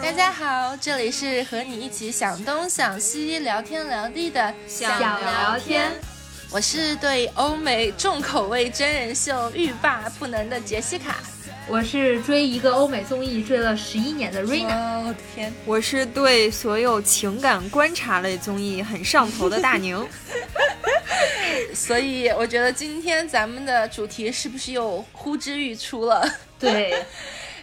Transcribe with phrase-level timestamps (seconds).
[0.00, 5.90] 大家好，这里是和你一起想东想西、聊天聊地的想聊天。
[6.52, 11.16] 我是对欧美重口味真人秀欲罢不能的杰西卡。
[11.68, 14.98] 我是追一个欧美综艺追了十一年的瑞娜。
[14.98, 15.52] 我的天！
[15.64, 20.04] 我是对所有情感观察类综艺很上头的大宁。
[21.72, 26.28] 所以我觉得今天咱们的主题是不是又呼之欲出了？
[26.58, 27.04] 对，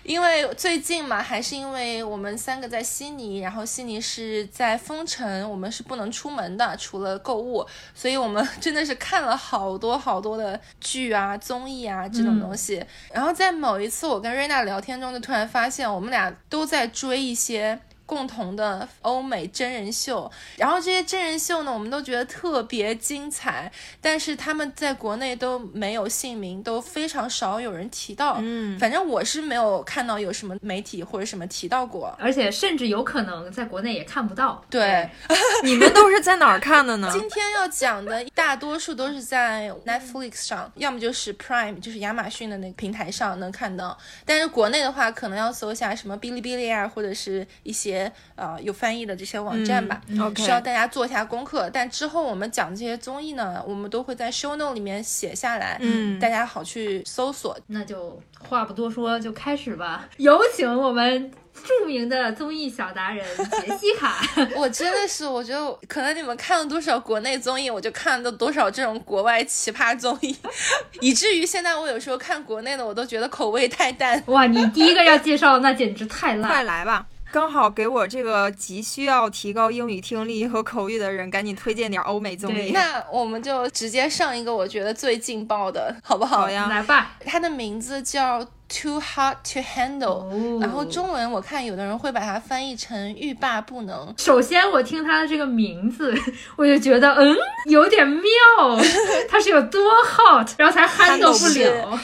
[0.07, 12.81] 因为最近嘛，还是因为我们三个在悉尼，然后悉尼是在封城，我们是不能出门的，除了购物，所以我们 真的是看了好多好多的剧啊、综艺啊这种东西。
[13.13, 17.77] 然后在某一次我跟瑞娜聊天中，就突然发现我们俩都在追一些。
[18.07, 23.71] 共同的欧美真人秀，然后这些真人秀呢，我们都觉得特别精彩，
[24.01, 28.37] 但是他们在国内都没有姓名，都非常少有人提到。
[28.39, 32.15] 嗯，反正我是没有看到有什么媒体或者什么提到过。
[32.17, 34.63] 而且甚至有可能在国内也看不到。
[34.69, 35.09] 对，
[35.63, 37.09] 你们都是在哪儿看的呢？
[37.13, 43.97] 今天要讲的大多数都是在 Netflix 上，要么就是 Prime，就是亚马逊的那个平台上能看到。
[44.25, 47.96] 但是国内的话，可能要搜一下什么哔哩哔哩啊，或者是一些
[48.35, 50.01] 呃有翻译的这些网站吧，
[50.35, 51.69] 需要大家做一下功课。
[51.71, 57.57] 但之后我们讲这些综艺呢，我们都会在 show note 里面写下来，嗯大家好去搜索。
[57.67, 60.07] 那就话不多说，就开始吧。
[60.17, 64.21] 有请我们著名的综艺小达人杰西卡。
[64.55, 70.35] 我真的是，我觉得可能你们看了多少国内综艺，我就看了多少这种国外奇葩综艺，
[71.01, 74.21] 以至于现在我有时候看国内的，我都觉得口味太淡。
[74.27, 76.63] 哇，你第一个要介绍那简直太烂快。
[76.67, 77.05] 来吧！
[77.31, 82.71] 刚好给我这个急需要提高英语听力和口语的人，赶紧推荐点欧美综艺。
[82.71, 86.41] 那我们就直接上一个我觉得最劲爆的，好不好？
[86.41, 87.17] 好呀来吧。
[87.25, 94.13] 它的名字叫 Too Hot to Handle，、哦然后中文我看有的人会把它翻译成欲罢不能。
[94.17, 96.13] 首先，我听它的这个名字，
[96.55, 97.35] 我就觉得，嗯，
[97.65, 98.21] 有点妙。
[99.29, 101.99] 它是有多 hot，然后才 handle 不了。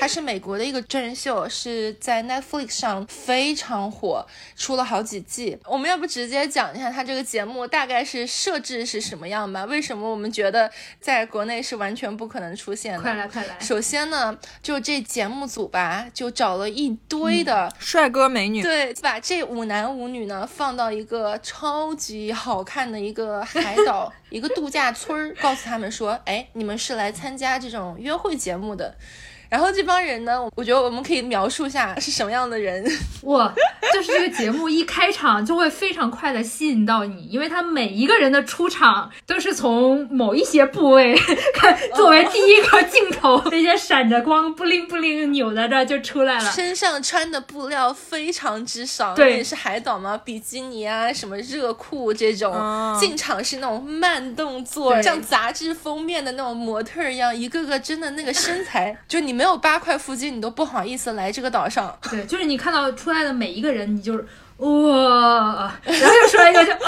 [0.00, 4.26] 它是美国的一个真人秀，是在 Netflix 上非常火，
[4.56, 5.58] 出了好几季。
[5.66, 9.64] 我们要不直接讲一下它这个节目大概是设置是什么样吧？
[9.66, 10.70] 为什么我们觉得
[11.00, 13.00] 在国内是完全不可能出现的？
[13.02, 13.56] 快来，快来！
[13.60, 28.96] 首先呢，就这节目组吧，就找了一堆的帅哥美女，对，把这五男五女呢放到一个超级好看的一个海 岛，一个度假村儿，告诉他们说，哎，你们是来参加这种约会节目的。
[29.48, 32.84] 然后这帮人呢，我觉得我们可以描述一下是什么样的人。
[33.22, 33.52] 哇，
[33.92, 41.14] 就是这个节目一开场就会非常快的吸引到你，因为他每一个人的出场都是从某一些部位
[41.54, 46.50] 看作为第一个镜头， 那些闪着光、不灵不灵扭在这儿就出来了。
[46.52, 61.96] 身上穿的布料非常之少，对是海岛嘛，比基尼啊，什么热裤这种，哦进场是那种慢动作，像杂志封面的那种模特儿一样，一个个真的那个身材，就你没有八块腹肌，你都不好意思来这个岛上。
[62.10, 64.26] 对，就是你看到出来的每一个人，你就是。
[64.58, 66.78] 哇，然后又出来一个就哦，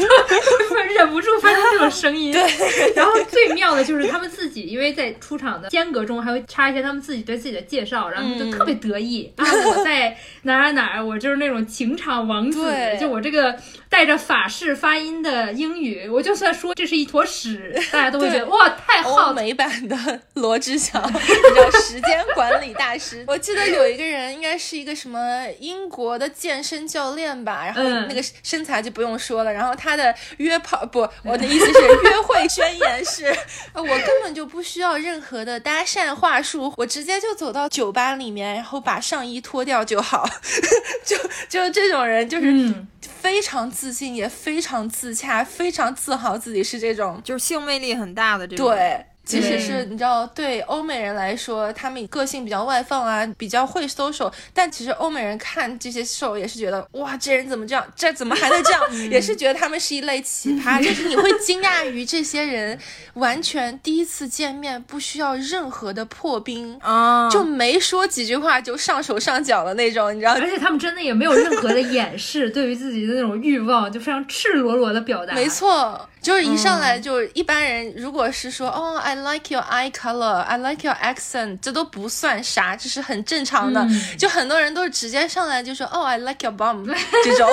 [0.00, 2.32] 就忍不住发出这种声音。
[2.32, 13.56] 对，然后最妙的就是他们自己，因为在出场的间隔中还会插一些他们自己对自己的介绍，然后就特别得意、 啊，我在哪儿哪儿，我就是那种情场王子，就我这个
[13.88, 19.96] 带着法式发音的英语，我就算说这是一坨屎，大家都会觉得哇太欧好美版的
[20.34, 23.24] 罗志祥，你知道时间管理大师。
[23.28, 33.26] 我记得有一个人，应该是一个什么英国的健身教练吧，然后嗯那个身材就不用说了，然后他的约炮不，我的 意思是约会宣言是，
[33.72, 40.28] 呃我根本就不需要任何的搭讪话术，我直接就走到酒吧里面，然后把上衣脱掉就好，
[41.04, 41.16] 就
[41.48, 49.06] 就这种人就是嗯，非常自信，也非常自洽，非常自豪自己是这种就是性魅力很大的这种。，对。
[49.30, 57.86] 即使是你知道，对欧美人来说，他们个性比较外放啊，比较会 social，但其实欧美人看这些 show 也是觉得，哇，这人怎么这样？
[57.94, 58.80] 这怎么还能这样？
[59.10, 60.82] 也是觉得他们是一类奇葩。
[60.82, 62.78] 就是你会惊讶于这些人
[63.14, 70.32] 完全第一次见面不需要任何的破冰，啊，就没说几句话就上手上脚的那种，你知道？
[70.32, 75.34] 而且他们真的也没有任何的掩饰，对于自己的那种欲望就非常赤裸裸的表达。
[75.34, 83.80] 没错，就是一上嗯来就一般人如果是说哦，I like your eye color, I like your accent，这都不算啥，这是很正常的。
[83.82, 86.84] 嗯就很多人都是直接上来就说哦，I like your bum
[87.24, 87.48] 这种，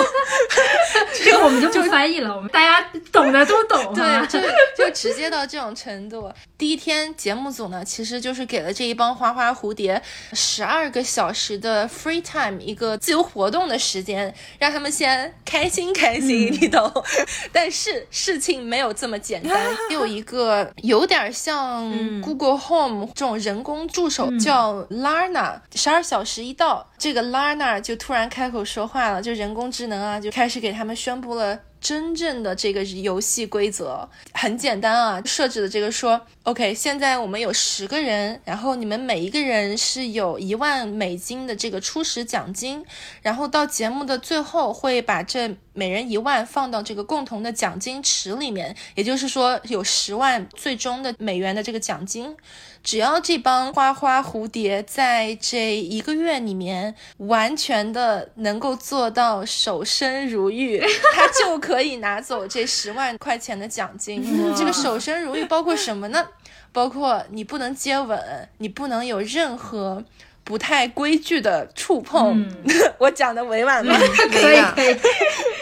[1.23, 3.93] 这个我们就不翻译了，我们大家懂的都懂。
[3.93, 4.39] 对，啊就
[4.77, 6.31] 就直接到这种程度。
[6.57, 10.01] 第一天节目组呢，其实就是给了这一帮花花蝴蝶
[10.33, 16.91] 十二个小时的 free time，一个自由活动的时间，让他们先开心开心，你懂？
[17.53, 19.55] 但是事情没有这么简单，
[19.91, 21.56] 有一个有点像
[22.21, 31.59] Google Home 这种人工助手叫 Lana，十二小时一到，这个 Lana 就突然开口说话了，就人工智能啊，就开始给他们宣布了。
[31.79, 42.83] 真正的这个游戏规则很简单啊，设置的这个说，OK，现在我们有十个人，然后你们每一个人是有一万美金的这个初始奖金，
[43.21, 52.35] 然后到节目的最后会把这每人一万放到这个共同的奖金池里面，也就是说有十万最终的美元的这个奖金。
[52.87, 60.79] 只要这帮花花蝴蝶在这一个月里面完全的能够做到守身如玉，
[61.13, 64.23] 他就可以拿走这十万块钱的奖金。
[64.55, 66.25] 这个守身如玉包括什么呢？
[66.71, 70.01] 包括你不能接吻，你不能有任何
[70.45, 72.49] 不太规矩的触碰。
[72.99, 73.99] 我讲的委婉吗？
[74.31, 74.95] 可以 可以，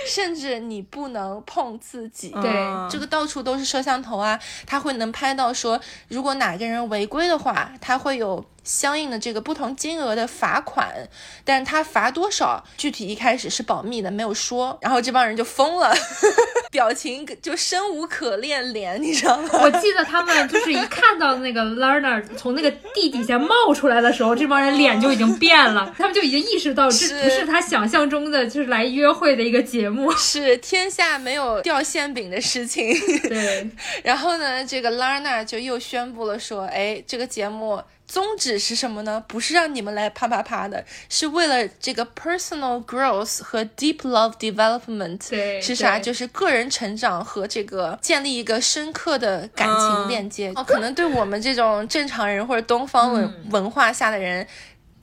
[0.06, 2.30] 甚至你不能碰自己。
[2.30, 11.08] 对嗯这个到处都是摄像头啊，他会能拍到说，如果哪个人违规的话，他会有相应的这个不同金额的罚款，
[11.46, 14.78] 但是他罚多少，具体一开始是保密的，没有说。
[14.82, 15.96] 然后这帮人就疯了，
[16.72, 19.50] 表情就生无可恋脸，你知道吗？
[19.54, 30.12] 我记得他们就是一看到那个 Lerner 从那个地底下冒出来的时候，这帮人脸就已经变了， 他们就已经意识到这不是他想象中的就是来约会的一个节目。
[30.14, 32.92] 是天下没有掉馅饼的事情。
[33.30, 33.70] 对，
[34.04, 39.24] 然后呢，这个 Lana 就又宣布了说，哎，这个节目宗旨是什么呢？
[39.28, 45.30] 不是让你们来啪啪啪的，是为了这个 personal growth 和 deep love development。
[45.30, 46.00] 对是啥？
[46.00, 50.52] 就是个人成长和这个建立一个深刻的感情嗯链接。
[50.56, 54.48] 哦，可能对我们这种正常人或者东方文、文化下的人。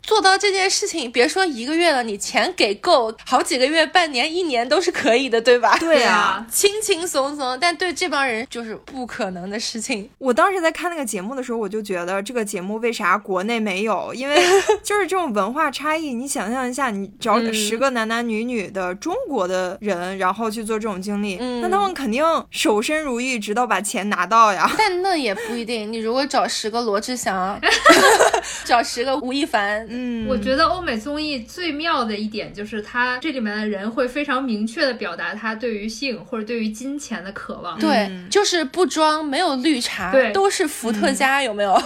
[0.02, 5.76] 做到这件事情，别说一个月了，你钱给够，好几个月、半年、一年都是可以的，对吧？
[5.78, 10.10] 对啊，轻轻松松，但对这帮人就是不可能的事情。
[10.18, 14.12] 我当时在看那个节目的时候，我就觉得这个节目为啥国内没有？
[14.14, 14.36] 因为
[14.82, 16.12] 就是这种文化差异。
[16.12, 24.70] 你想象一下，你找嗯十个男男女女的中国的人，然后去做这种经历，嗯那他们肯定守身如玉，直到把钱拿到呀。
[24.76, 25.92] 但那也不一定。
[25.92, 27.60] 你如果找十个罗志祥，
[28.64, 37.78] 找十个吴亦凡，嗯，我觉得欧美综艺最妙的一点就是，它这里面的人会非常明确的表达他对于性或者对于金钱的渴望。
[37.78, 41.72] 对，嗯就是不装，没有绿茶，对都是伏特加，有没有？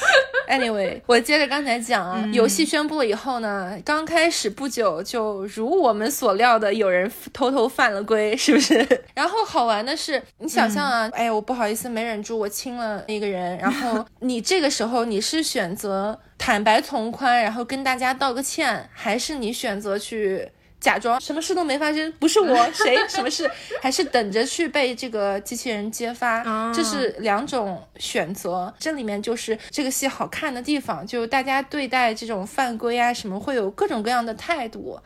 [0.48, 8.74] Anyway，我接着刚才讲啊，游戏宣布了以后呢，刚开始不久就如我们所料的，有人偷偷犯了规，是不是？
[9.14, 20.50] 然后好玩的是，你想象啊，哎，我不好意思，没忍住，我亲了那个人，然后你这个时候你是选择坦白从宽，然后跟大家道个歉，还是你选择去？
[20.80, 23.46] 假装什么事都没发生，不是我，谁什么事，
[23.82, 28.72] 还是等着去被这个机器人揭发，啊这是两种选择。
[28.78, 34.98] 这里面就是这个戏好看的地方，就大家对待这种犯规啊什么会有各种各样的态度。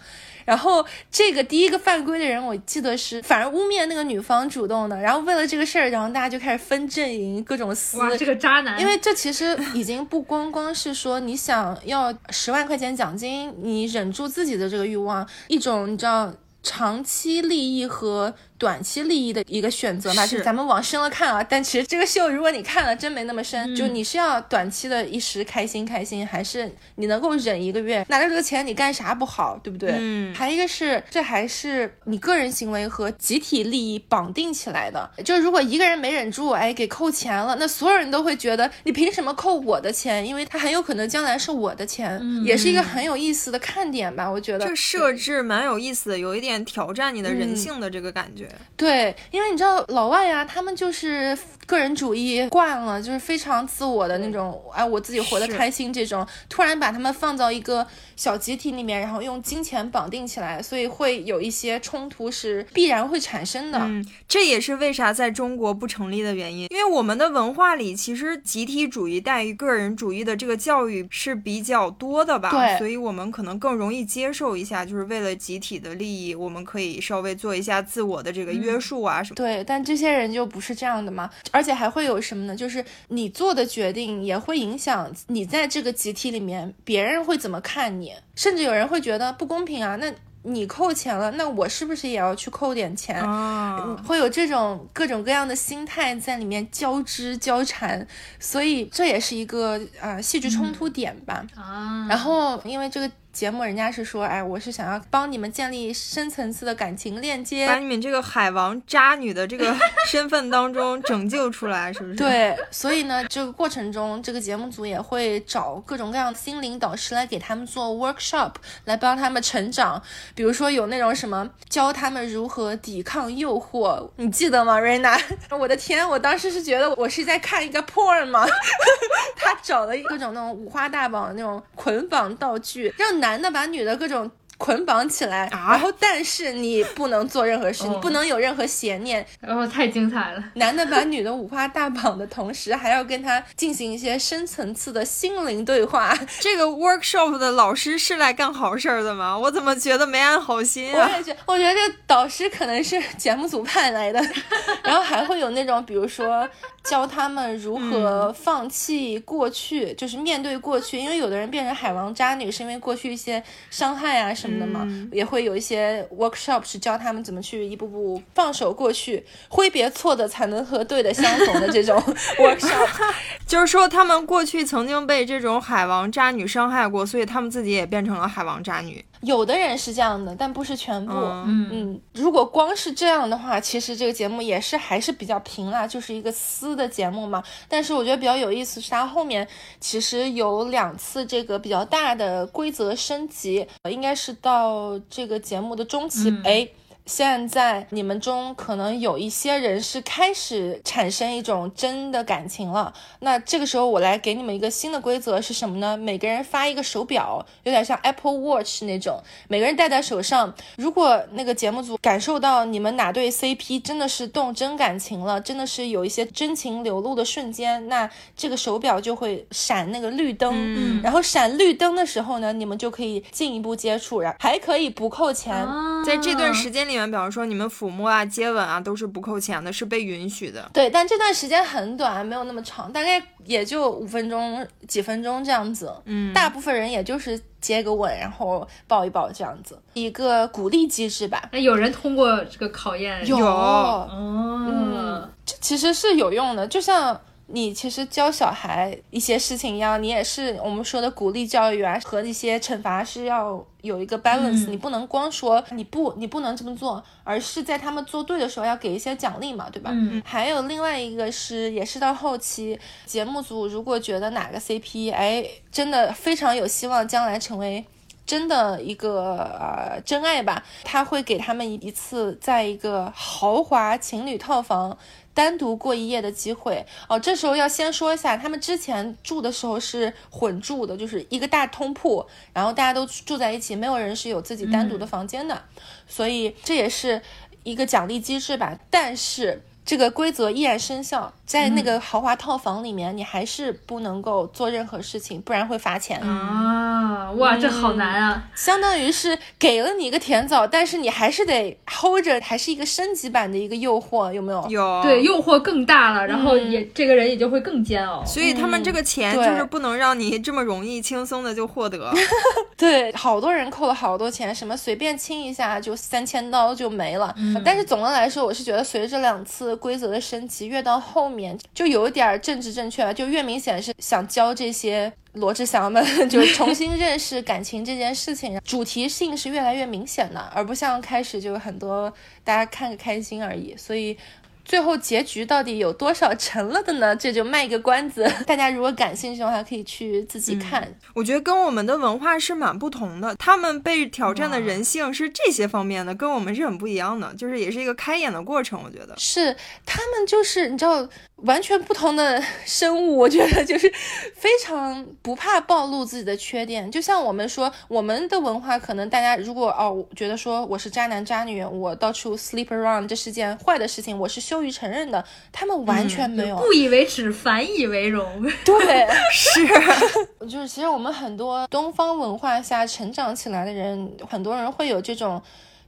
[0.44, 7.98] 然后这个第一个犯规的人，我记得是反而污蔑那个女方主动的，然后为了这个事儿，然后大家就开始分阵营，各种撕。
[7.98, 8.80] 哇，这个渣男！
[8.80, 21.44] 因为这其实已经不光光是说你想要十万块钱奖金，你忍住自己的这个欲望，一种你知道长期利益和短期利益的一个选择嘛，是就咱们往深了看啊。
[21.44, 29.94] 但其实这个秀，如果你看了真没那么深，就你是要短期的一时开心开心，还是你能够忍一个月，拿着这个钱你干啥不好，对不对？
[29.98, 35.10] 嗯还一个是，这还是你个人行为和集体利益绑定起来的。
[35.22, 40.26] 就如果一个人没忍住，哎，给扣钱了，那所有人都会觉得你凭什么扣我的钱？
[40.26, 44.30] 因为他很有可能将来是我的钱，嗯也是一个很有意思的看点吧。
[44.30, 48.48] 我觉得这设置蛮有意思的，有一点挑战你的人性的这个感觉。
[48.76, 56.26] 对，因为你知道老外呀，他们就是个人主义惯了，就是非常自我的那种，哎，我自己活得开心这种。
[56.48, 63.78] 突然把他们放到一个小集体里面，然后用金钱绑定起来，所以会有一些冲突是必然会产生的。
[63.78, 79.36] 嗯，这也是为啥在中国不成立的原因，因为我们的文化里其实集体主义大于个人主义的这个教育是比较多的吧，对所以我们可能更容易接受一下，就是为了集体的利益，我们可以稍微做一下自我的这个约束啊什么。
[79.36, 82.56] 对，但这些人就不是这样的嘛，而且还会有什么呢？
[82.56, 90.12] 就是你做的决定也会影响你在这个集体里面别人会怎么看你，甚至有人会觉得不公平啊，那。
[90.46, 93.18] 你扣钱了，那我是不是也要去扣点钱？
[93.22, 98.06] 啊，会有这种各种各样的心态在里面交织交缠，
[98.38, 101.46] 所以这也是一个呃戏剧冲突点吧。
[101.56, 109.76] 啊，然后因为这个节目人家是说，哎，我是想要帮你们建立深层次的感情链接，把你们这个海王渣女的这个
[110.06, 118.52] 身份当中拯救出来，是不是？， 对，所以呢，这个过程中，这个节目组也会找各种各样的心灵导师来给他们做 workshop，
[118.84, 120.00] 来帮他们成长。
[120.36, 125.20] 比如说有那种什么教他们如何抵抗诱惑，你记得吗，，Rena？？
[125.58, 128.46] 我的天，我当时是觉得我是在看一个 porn 吗？
[129.36, 134.30] 他找了各种那种五花大绑的那种捆绑道具，让男的把女的各种。
[134.56, 140.42] 捆绑起来，啊然后但是你不能做任何事，你哦不能有任何邪念，然后太精彩了。
[140.54, 146.16] 男的把女的五花大绑的同时，还要跟她进行一些深层次的心灵对话。
[146.38, 149.36] 这个 workshop 的老师是来干好事儿的吗？
[149.36, 151.10] 我怎么觉得没安好心啊？
[151.12, 154.24] 我也觉，我觉得这导师可能是节目组派来的，
[154.84, 156.48] 然后还会有那种，比如说
[156.84, 171.98] 教他们如何放弃过去，就是面对过去，因为有的人变成海王渣女是因为过去一些伤害啊什么的嘛，也会有一些 workshop 是教他们怎么去一步步放手过去，挥别错的才能和对的相逢的这种
[172.38, 172.88] workshop。
[173.46, 179.04] 就是说他们过去曾经被这种海王渣女伤害过，所以他们自己也变成了海王渣女。
[179.24, 181.12] 有的人是这样的，但不是全部。
[181.12, 187.42] 嗯如果光是这样的话，其实这个节目也是还是比较平啦，就是一个私的节目嘛。
[187.68, 189.46] 但是我觉得比较有意思是它后面
[189.80, 196.68] 其实有两次这个比较大的规则升级，呃应该是到这个节目的中期，嗯哎。
[197.06, 205.96] 现在你们中可能有一些人是开始产生一种真的感情了，那这个时候我来给你们一个新的规则是什么呢？
[205.96, 210.54] 每个人发一个手表，有点像 Apple Watch 那种，每个人戴在手上。
[210.76, 225.54] 如果那个节目组感受到你们哪对 CP 真的是动真感情了，真的是有一些真情流露的瞬间，那这个手表就会闪那个绿灯，嗯然后闪绿灯的时候呢，你们就可以进一步接触，然后还可以不扣钱。
[225.54, 230.70] 啊在这段时间里面，比方说你们抚摸啊、接吻啊，都是不扣钱的，是被允许的。
[230.72, 235.92] 对，但这段时间很短，没有那么长，大概也就五分钟、几分钟这样子。
[236.04, 241.48] 嗯，大部分人也就是接个吻，然后抱一抱这样子，一个鼓励机制吧。
[241.52, 243.26] 那有人通过这个考验？
[243.26, 247.20] 有哦，嗯，这其实是有用的，就像。
[247.54, 259.90] 你其实教小孩一些事情一样，你也是我们说的鼓励教育啊，和一些惩罚是要有一个 balance，、嗯你不能光说你不你不能这么做，而是在他们做对的时候要给一些奖励嘛，对吧？
[259.94, 267.84] 嗯还有另外一个是，也是到后期节目组如果觉得哪个 CP 哎真的非常有希望将来成为
[268.26, 274.98] 真的一个呃真爱吧，他会给他们一次在一个豪华情侣套房。
[275.34, 276.86] 单独过一夜的机会。
[277.08, 285.62] 哦，这时候要先说一下，他们之前住的时候是混住的，就是一个大通铺，然后大家都住在一起，没有人是有自己单独的房间的，
[286.06, 287.20] 所以这也是
[287.64, 288.78] 一个奖励机制吧。
[288.88, 296.18] 但是这个规则依然生效，在那个豪华套房里面，你还是不能够做任何事情，不然会罚钱。
[296.20, 298.44] 啊，哇，这好难啊！
[298.54, 304.66] 相当于是给了你一个甜枣，但是你还是得 hold 着，还是一个升级版的一个诱惑，有没有？
[304.70, 308.24] 有对，诱惑更大了，然后嗯也、这个人也就会更煎熬。
[308.24, 312.10] 所以他们这个钱就是不能让你这么容易轻松的就获得。
[312.76, 317.34] 对，好多人扣了好多钱，什么随便亲一下就三千刀就没了。
[317.62, 325.12] 但是总的来说，我是觉得随着这两次规则的升级，越到后面就有点政治正确了，就越明显是想教这些。
[325.34, 326.00] 罗志祥们
[326.30, 332.08] 就是重新认识感情这件事情，主题性是越来越明显的，而不像开始就有很多
[332.44, 333.76] 大家看个开心而已。
[333.76, 334.16] 所以
[334.64, 337.14] 最后结局到底有多少成了的呢？
[337.16, 340.88] 这就卖个关子， 大家如果感兴趣的话，可以去自己看。
[341.14, 348.80] 我觉得跟我们的文化是蛮不同的，他们被挑战的人性是这些方面的，跟我们是很不一样的，就是也是一个开眼的过程。
[348.82, 349.54] 我觉得是
[349.84, 351.06] 他们就是你知道
[351.44, 353.92] 完全不同的生物，我觉得就是
[354.34, 356.90] 非常不怕暴露自己的缺点。
[356.90, 365.22] 就像我们说，我们的文化可能大家如果哦觉得说我是渣男渣女，我到处 sleep around 这是件坏的事情，我是羞于承认的，
[365.52, 366.56] 他们完全没有。
[366.56, 368.42] 不以为耻，反以为荣。
[368.64, 369.66] 对，是
[370.48, 375.42] 就是其实我们很多东方文化下成长起来的人，很多人会有这种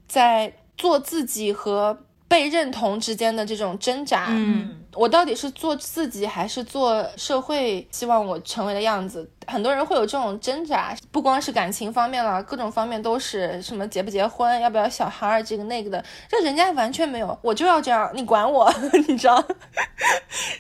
[0.07, 1.99] 在做自己和
[2.29, 4.27] 被认同之间的这种挣扎。
[4.31, 9.29] 嗯，我到底是做自己还是做社会希望我成为的样子？
[9.47, 18.69] 很多人会有这种挣扎，不光是感情方面了，各种方面都是什么结不结婚，要不要小孩儿，这个那个的，这人家完全没有，我就要这样，你管我，
[19.07, 19.45] 你知道？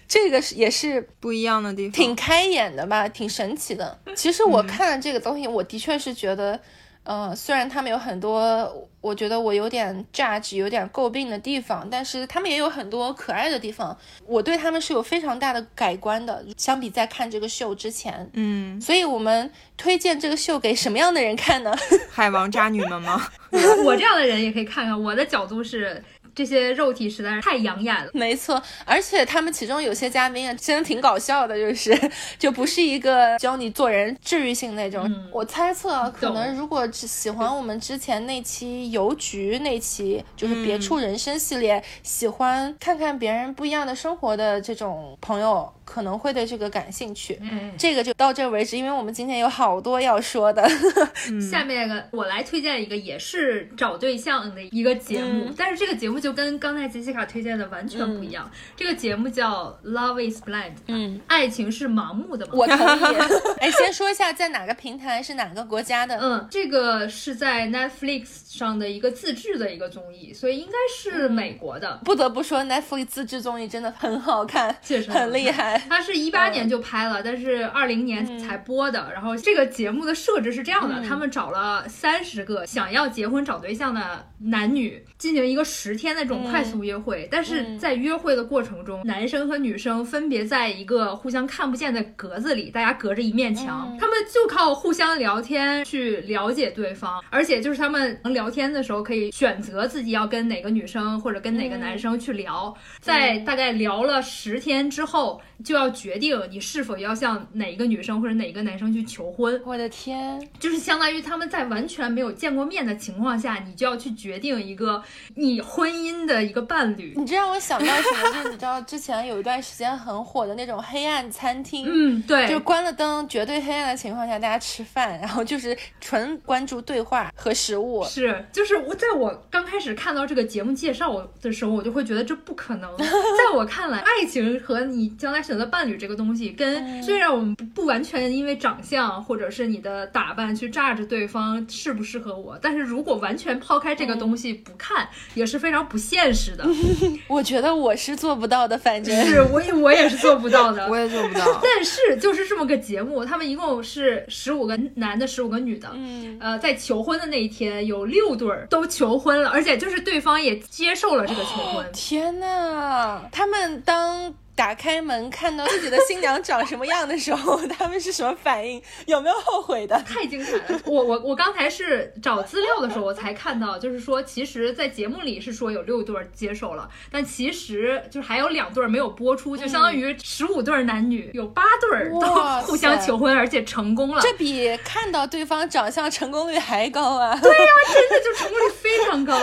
[0.06, 1.92] 这个是也是不一样的地方。
[1.92, 3.98] 挺开眼的吧，挺神奇的。
[4.14, 6.60] 其实我看了这个东西，我的确是觉得，
[7.06, 13.96] 呃，虽然他们有很多，我觉得我有点 judge、有点诟病的地方，但是他们也有很多可爱的地方。
[14.26, 18.28] 我对他们是有非常大的改观的，相比在看这个秀之前。
[18.34, 21.72] 嗯，所以我们推荐这个秀给什么样的人看呢？
[22.10, 23.28] 海王渣女们吗？
[23.84, 25.00] 我这样的人也可以看看。
[25.00, 26.02] 我的角度是，
[26.36, 28.10] 这些肉体实在是太养眼了。
[28.12, 31.98] 没错，而且他们其中有些嘉宾也，真的挺搞笑的，就是
[32.38, 35.10] 就不是一个教你做人治愈性那种。
[35.32, 47.38] 我猜测啊，可能如果只喜欢我们之前那期邮局那期，就是别处人生系列，喜欢看看别人不一样的生活的这种朋友，可能会对这个感兴趣。
[47.40, 50.68] 嗯，这个就到这为止，因为我们今天有好多要说的。
[51.50, 58.50] 下面个我来推荐一个也是找对象的一个节目，嗯但是这个节目就跟刚才杰西卡推荐的完全不一样。
[58.76, 62.52] 这个节目叫《Love Is Blind》，嗯，爱情是盲目的嘛。
[62.54, 63.16] 我同意。
[63.60, 66.18] 哎，先说一下在哪个平台是哪个国家的？
[66.20, 72.00] 嗯，这个是在 Netflix 上的一个自制的一个综艺，所以应该是美国的。
[72.04, 75.82] 不得不说，Netflix 自制综艺真的很好看，确实很厉害。
[75.88, 79.10] 它是一八年就拍了，但是二零年才播的。
[79.12, 87.28] 然后这个节目的设置是这样的：他们找了三十个想要结婚找对象的男女，进行一个十天的这种快速约会。
[87.30, 115.02] 但是在约会的过程中，男生和女生分别在一个互相看不见的格子里，大家隔着一面墙，他们就靠互相聊天去了解对方，而且就是他们聊天的时候可以选择自己要跟哪个女生或者跟哪个男生去聊，在大概聊了十天之后，就要决定你是否要向哪一个女生或者哪一个男生去求婚，我的天，就是相当于他们在完全没有见过面的情况下，你就要去决定一个
[115.34, 117.14] 你婚姻的一个伴侣。
[117.16, 118.32] 你这让我想到什么？
[118.32, 128.04] 就是你知道之前有一段时间很火的那种黑暗餐厅，嗯，对，就关了灯，绝对黑暗的情况下，大家吃饭，然后就是纯关注对话和食物。
[128.04, 132.94] 是，就是我在我刚开始看到这个节目介绍的时候，我就会觉得这不可能。
[132.98, 146.64] 在我看来，爱情和你将来选择伴侣这个东西，跟虽然我们不不完全因为长相或者是你的打扮去榨着对方适不适合我，但是如果完全抛开这个东西不看，也是非常不现实的。
[147.28, 150.96] 我觉得我是做不到的，反正是我也我也是做不到的 我。
[150.96, 151.60] 也做不到。
[151.62, 155.88] 但是就是这么个节目，他们一共是十五个男的，十五个女的。
[155.94, 161.86] 嗯，呃，在求婚的那一天，有六对儿都求婚了，而且就是对方也接受了这个求婚。
[161.92, 168.82] 天呐，他们当打开门看到自己的新娘长什么样的时候， 他们是什么反应？
[169.06, 169.96] 有没有后悔的？
[170.02, 170.80] 太精彩了！
[170.86, 182.26] 我我我刚才是找资料的时候，我才看到，就是说，其实，在节目里是说有六对儿接受了，但其实就是还有两对儿没有播出，就相当于十五对儿男女有八对儿都
[182.66, 184.22] 互相求婚，而且成功了。
[184.22, 187.38] 这比看到对方长相成功率还高啊！
[187.42, 189.38] 对呀、真的就成功率非常高。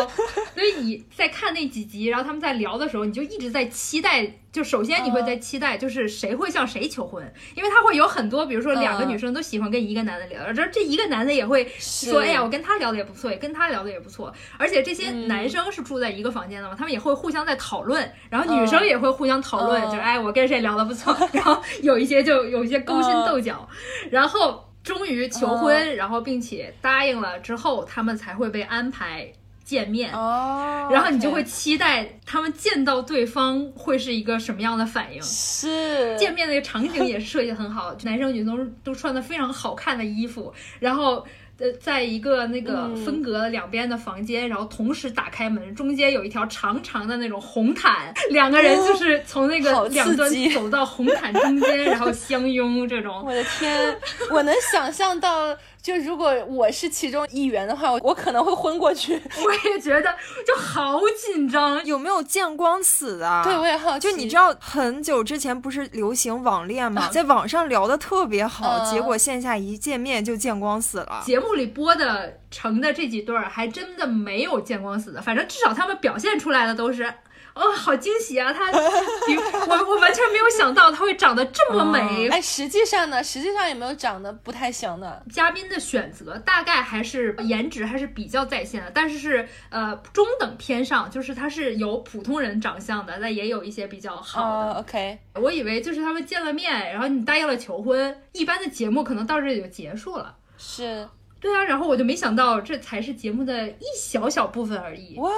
[0.55, 4.39] 所以你在看那几集，然后他们在聊的时候，你就一直在期待。
[4.53, 9.09] 就首先你会在期待，就是谁会向谁求婚，因为他会有很多，比如说两个嗯。
[9.09, 19.89] 女生都喜欢跟一个男的聊，然后这一个男的也会说，哎呀，我跟他聊的也不错，也跟他聊的也不错，而且这些男生是住在一个房间的嘛，他们也会互相在讨论，然后女生也会互相讨论，嗯。
[19.89, 23.67] 就是哎，我跟谁聊的不错，然后有一些就 有一些勾心斗角，
[24.11, 29.31] 然后终于求婚，然后并且答应了之后，他们才会被安排
[29.63, 30.13] 见面。
[30.13, 35.21] 哦，然后你就会期待他们见到对方会是一个什么样的反应。
[35.21, 41.25] 是见面那个场景也是设计得很好， 男生女生都穿的非常好看的衣服，然后。
[41.59, 53.21] 呃，在一个那个嗯分隔两边的房间，然后同时打开门，中间有一条长长的那种红毯，两个人就是从那个两端走到红毯中间，然后相拥这种。
[53.23, 53.95] 我的天，
[54.31, 59.21] 我能想象到，就如果我是其中一员的话，我我可能会昏过去。
[59.43, 60.15] 我也觉得
[60.47, 63.41] 就好紧张，有没有见光死的？
[63.43, 64.09] 对，我也好奇。
[64.09, 67.09] 就你知道，很久之前不是流行网恋吗？
[67.11, 71.21] 在网上聊的特别好，嗯结果线下一见面就见光死了。
[71.25, 77.13] 节目里播的成的这几对儿，还真的没有见光死的，反正至少他们表现出来的都是
[77.55, 78.51] 哦，好惊喜啊！
[78.51, 82.27] 她我我完全没有想到她会长得这么美。
[82.29, 85.23] 哎，实际上呢，实际上有没有长得不太行的？
[85.31, 94.47] 嘉宾的选择大概还是颜值还是比较在线的，但是是呃中等偏上，就是他是有普通人长相的，但也有一些比较好的。
[94.47, 100.35] 哦，OK，我以为就是他们见了面，然后你答应了求婚，一般的节目可能到这里就结束了。
[100.57, 101.07] 是
[101.43, 105.17] 对啊，然后我就没想到这才是节目的一小小部分而已。
[105.17, 105.29] 哇，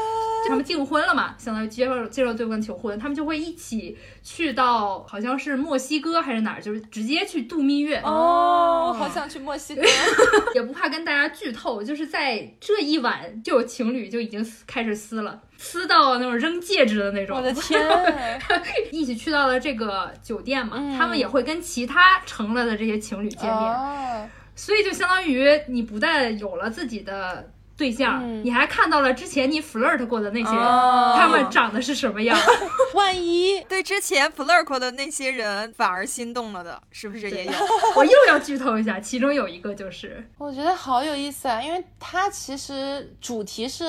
[0.48, 7.98] 他们订婚了嘛，相当于接受接受对方求婚，他们就会一起去到好像是墨西哥还是哪儿，就是直接去度蜜月。
[8.04, 9.82] 哦，我好想去墨西哥。
[10.54, 17.36] 也不怕跟大家剧透，就是在这一晚就有情侣就已经撕开始撕了，撕到那种扔戒指的那种。
[17.36, 17.82] 我的天，
[18.92, 32.38] 一起去到了这个酒店嘛，嗯他们也会跟其他成了的这些情侣见面，哦，所以就相当于你不但有了自己的对象，嗯你还看到了之前你 flirt 过的那些人，哦他们长得是什么样。
[32.96, 37.52] 万一对之前 flirt 过的那些人反而心动了的，是不是也有？
[37.98, 43.84] 我又要剧透一下，其中有一个就是我觉得好有意思啊，因为它其实主题是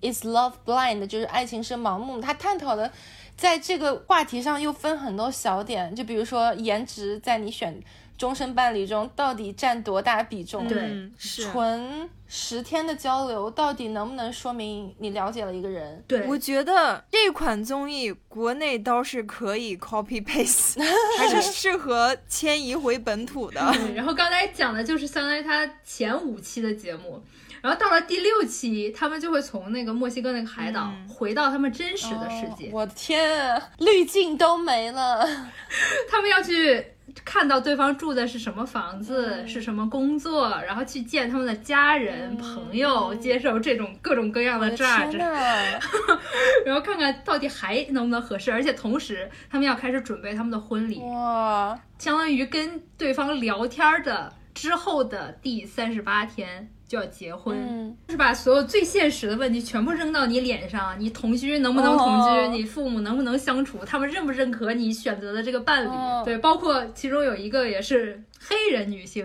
[0.00, 2.18] is love blind，就是爱情是盲目。
[2.18, 2.90] 它探讨的
[3.36, 7.78] 在这个话题上又分很多小点，就比如说颜值在你选
[8.20, 10.68] 终身伴侣中到底占多大比重？
[10.68, 11.10] 对。
[11.18, 16.04] 纯十天的交流到底能不能说明你了解了一个人？
[16.06, 20.78] 对我觉得这款综艺国内倒是可以 copy paste，
[21.16, 23.72] 还是适合迁移回本土的。
[23.72, 27.22] 对，然后刚才讲的就是相当于他前五期的节目，
[27.62, 35.26] 然后到了第六期，他们就会从那个墨西哥那个海岛嗯回到他们真实的世界，哦我的天啊，滤镜都没了。
[36.10, 36.84] 他们要去
[37.24, 39.48] 看到对方住的是什么房子，嗯。
[39.48, 45.16] 是什么工作，然后去见他们的家人、朋友，接受这种各种各样我的 judge，，
[46.64, 57.56] 然后看看到底还能不能合适，而且同时他们要开始准备他们的婚礼，哇，相当于跟对方聊天的之后的第三十八天就要结婚。
[57.56, 62.28] 嗯，就是把所有最现实的问题全部扔到你脸上，你同居能不能同居？
[62.40, 63.84] 哦你父母能不能相处？
[63.86, 65.88] 他们认不认可你选择的这个伴侣？
[65.88, 69.24] 哦对，包括其中有一个也是黑人女性，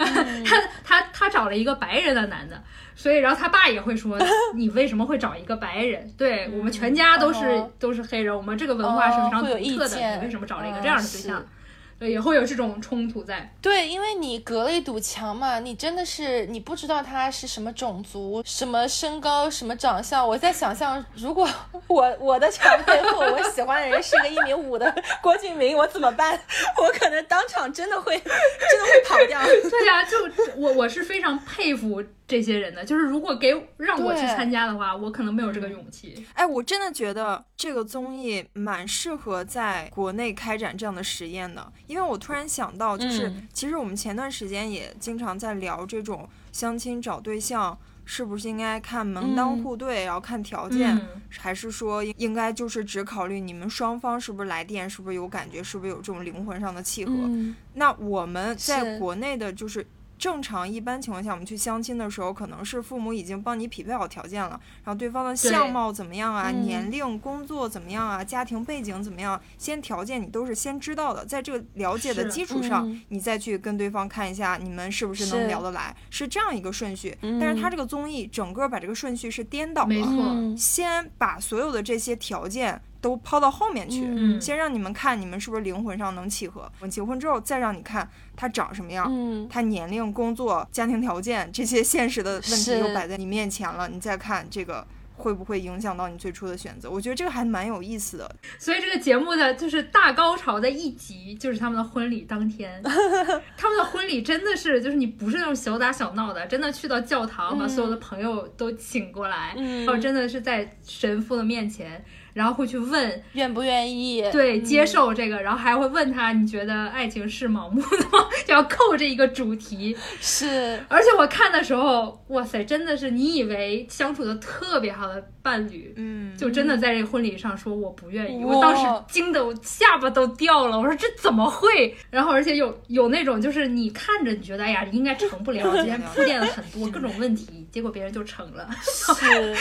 [0.00, 2.60] 嗯 她她她找了一个白人的男的，
[2.96, 4.18] 所以然后他爸也会说，
[4.56, 6.12] 你为什么会找一个白人？
[6.18, 11.46] 对我们全家都是、哦都是黑人，我们这个文化是非常独特的，你为什么找了一个嗯这样的对象？
[11.94, 13.50] 是对，也会有这种冲突在。
[13.62, 20.26] 对，因为你隔了一堵墙嘛，你真的是你不知道他是什么种族、什么身高、什么长相。
[20.26, 21.48] 我在想象，如果
[21.86, 26.38] 我我的墙背后我喜欢的人是个一米五的郭敬明，我怎么办？
[26.76, 29.40] 我可能当场真的会真的会跑掉。
[29.70, 30.16] 对呀、就
[30.56, 36.26] 我我是非常佩服这些人的，就是如果给让我去参加的话，我可能没有这个勇气。
[36.34, 47.78] 哎，我真的觉得这个综艺蛮适合在国内开展这样的实验的，因为我突然想到，就是、嗯其实我们前段时间也经常在聊这种相亲找对象。
[48.06, 57.14] 是不是应该看门当嗯户对，然后看条件，嗯还是说应该就是只考虑你们双方是不是来电，是不是有感觉，是不是有这种灵魂上的契合？
[57.14, 59.86] 嗯，那我们在国内的，就是
[60.24, 66.64] 正常一般情况下，我们去相亲的时候，可能是父母已经帮你匹配好条件了，然后对方的相貌怎么样啊，嗯。
[66.64, 73.02] 年龄、工作怎么样啊，家庭背景怎么样，先条件你都是先知道的，在这个了解的基础上，嗯。
[73.08, 77.14] 你再去跟对方看一下你们是不是能聊得来，是这样一个顺序。
[77.20, 77.38] 嗯。
[77.38, 84.06] 但是他这个综艺整个把这个顺序是颠倒了，先把所有的这些条件都抛到后面去。
[84.06, 94.86] 嗯先让你们看你们是不是灵魂上能契合，我结婚之后再让你看他长什么样，嗯，他年龄、工作、家庭条件这些现实的问题是都摆在你面前了，你再看这个
[95.16, 96.90] 会不会影响到你最初的选择？
[96.90, 98.36] 我觉得这个还蛮有意思的。
[98.58, 102.82] 所以这个节目的就是大高潮的一集，就是他们的婚礼当天。
[103.56, 114.22] 他们的婚礼真的是，就是你不是那种小打小闹的，真的去到教堂，把所有的朋友都请过来，嗯然后真的是在神父的面前，然后会去问，愿不愿意？
[114.30, 118.28] 对，接受这个，然后还会问他，你觉得爱情是盲目的吗？
[118.44, 119.96] 就要扣这一个主题。
[120.20, 131.96] 是，而且我看的时候，哇塞，真的是你以为相处的特别好的伴侣，嗯，就真的在这个婚礼上说我不愿意，哇我当时惊得我下巴都掉了，我说这怎么会？
[132.10, 138.68] 然后而且有有那种就是你看着你觉得哎呀应该成不了， 之前铺垫了很多各种问题，结果别人就成了。
[138.82, 139.54] 是，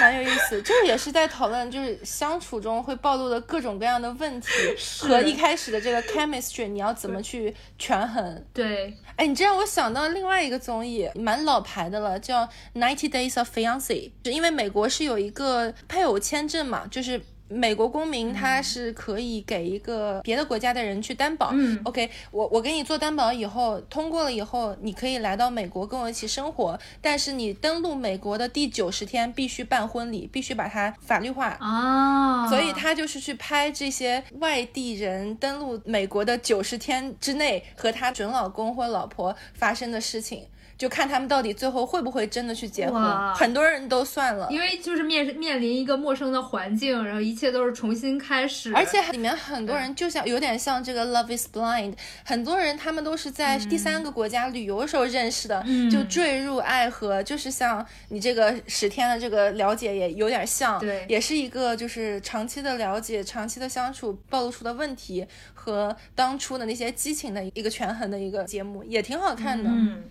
[0.00, 0.60] 蛮有意思。
[0.62, 4.48] 就是也是在讨论，就是相处中会暴露的各种各样的问题
[5.00, 8.44] 和一开始的这个 chemistry，你要怎么去权衡？
[8.52, 13.86] 对，哎，你这让我想到另外一个综艺，蛮老牌的了，叫《Ninety Days of Fiance》。
[14.24, 17.20] 是因为美国是有一个配偶签证嘛，就是
[17.52, 21.50] 美国公民他是可以给一个别的国家的人去担保。
[21.52, 31.56] 嗯 OK，我我给你做担保以后，通过了以后，你可以来到美国跟我一起生活，但是你登陆美国的第九十天必须办婚礼，必须把它法律化。
[31.60, 43.02] 啊，所以他就是去拍这些外地人登陆美国的九十天之内和他准老公或老婆发生的事情，就看他们到底最后会不会真的去结婚。
[43.34, 51.92] 很多人都算了，因为就是面面临一个陌生的环境，然后一切都是重新开始，而且里面很多人就像有点像这个《Love Is Blind》，
[52.24, 55.90] 很多人他们都是在第三个国家旅游的时候认识的，嗯。
[55.92, 61.04] 就坠入爱河，就是像你这个十天的这个了解也有点像，对。
[61.08, 69.68] 也是一个就是长期的了解、长期的相处暴露出的问题和当初的那些激情的一个权衡的一个节目，也挺好看的。
[69.68, 70.02] 嗯，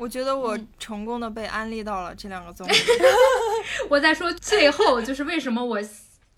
[0.00, 2.70] 我觉得我成功的被安利到了这两个综艺。
[3.90, 5.78] 我在说最后就是为什么我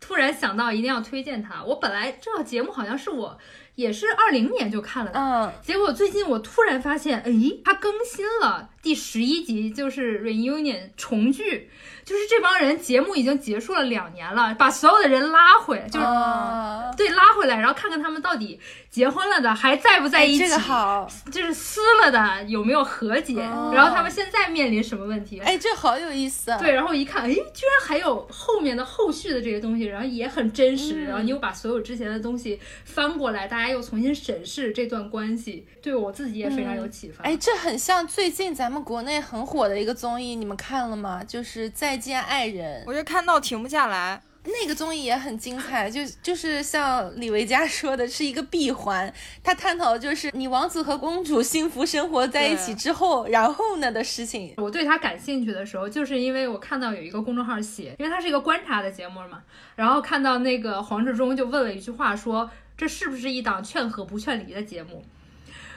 [0.01, 1.63] 突然想到一定要推荐它。
[1.63, 3.39] 我本来这个节目好像是我
[3.75, 7.33] 也是二零年就看了的，嗯，结果最近我突然发现，哎，
[7.65, 11.71] 它更新了第十一集，就是 reunion 重聚，
[12.05, 16.05] 就是这帮人节目已经结束了两年了，把所有的人拉回来，就是。
[16.05, 25.41] 啊，对，拉回来，然后看看他们到底结婚了的还在不在一起，这个好，就是撕了的有没有和解，哦然后他们现在面临什么问题？
[25.41, 26.59] 哎，这好有意思啊。
[26.59, 37.25] 对，然后一看，哎，居然还有后面的后续的这些东西，然后也很真实，嗯然后你又把所有之前的东西翻过来，大家又重新审视这段关系，对我自己也非常有启发。
[37.25, 41.25] 哎，这很像最近咱们国内很火的一个综艺，你们看了吗？
[41.25, 44.23] 就是《再见爱人》，我就看到停不下来。
[44.45, 49.15] 那个综艺也很精彩，就就是像李维嘉说的，是一个闭环。
[49.41, 54.53] 他探讨的就是你王子和公主幸福生活在一起之后，然后呢的事情。
[54.57, 59.45] 我对他感兴趣的时候，就是因为我看到有一个公众号写，因为它是一个观察的节目嘛，
[59.77, 62.51] 然后看到那个黄志忠就问了一句话说，
[62.83, 65.05] 这是不是一档劝和不劝离的节目？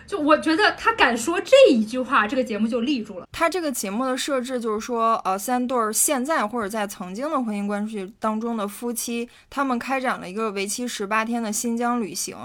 [0.07, 3.27] 就我觉得他敢说这一句话，这个节目就立住了。
[3.31, 12.35] 他这个节目的设置就是说，呃，三对儿现在或者在曾经的婚姻关系当中的夫妻，他们开展了一个为期十八天的新疆旅行。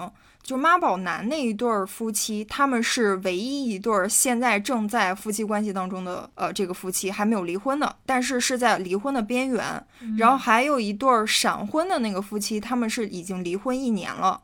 [0.43, 9.87] 就妈宝男那一对儿夫妻，他们是唯一一对儿现在正在夫妻关系当中的呃这个夫妻还没有离婚的，但是是在离婚的边缘。
[10.19, 14.41] 然后还有一对儿闪婚的那个夫妻，他们是已经离婚一年了。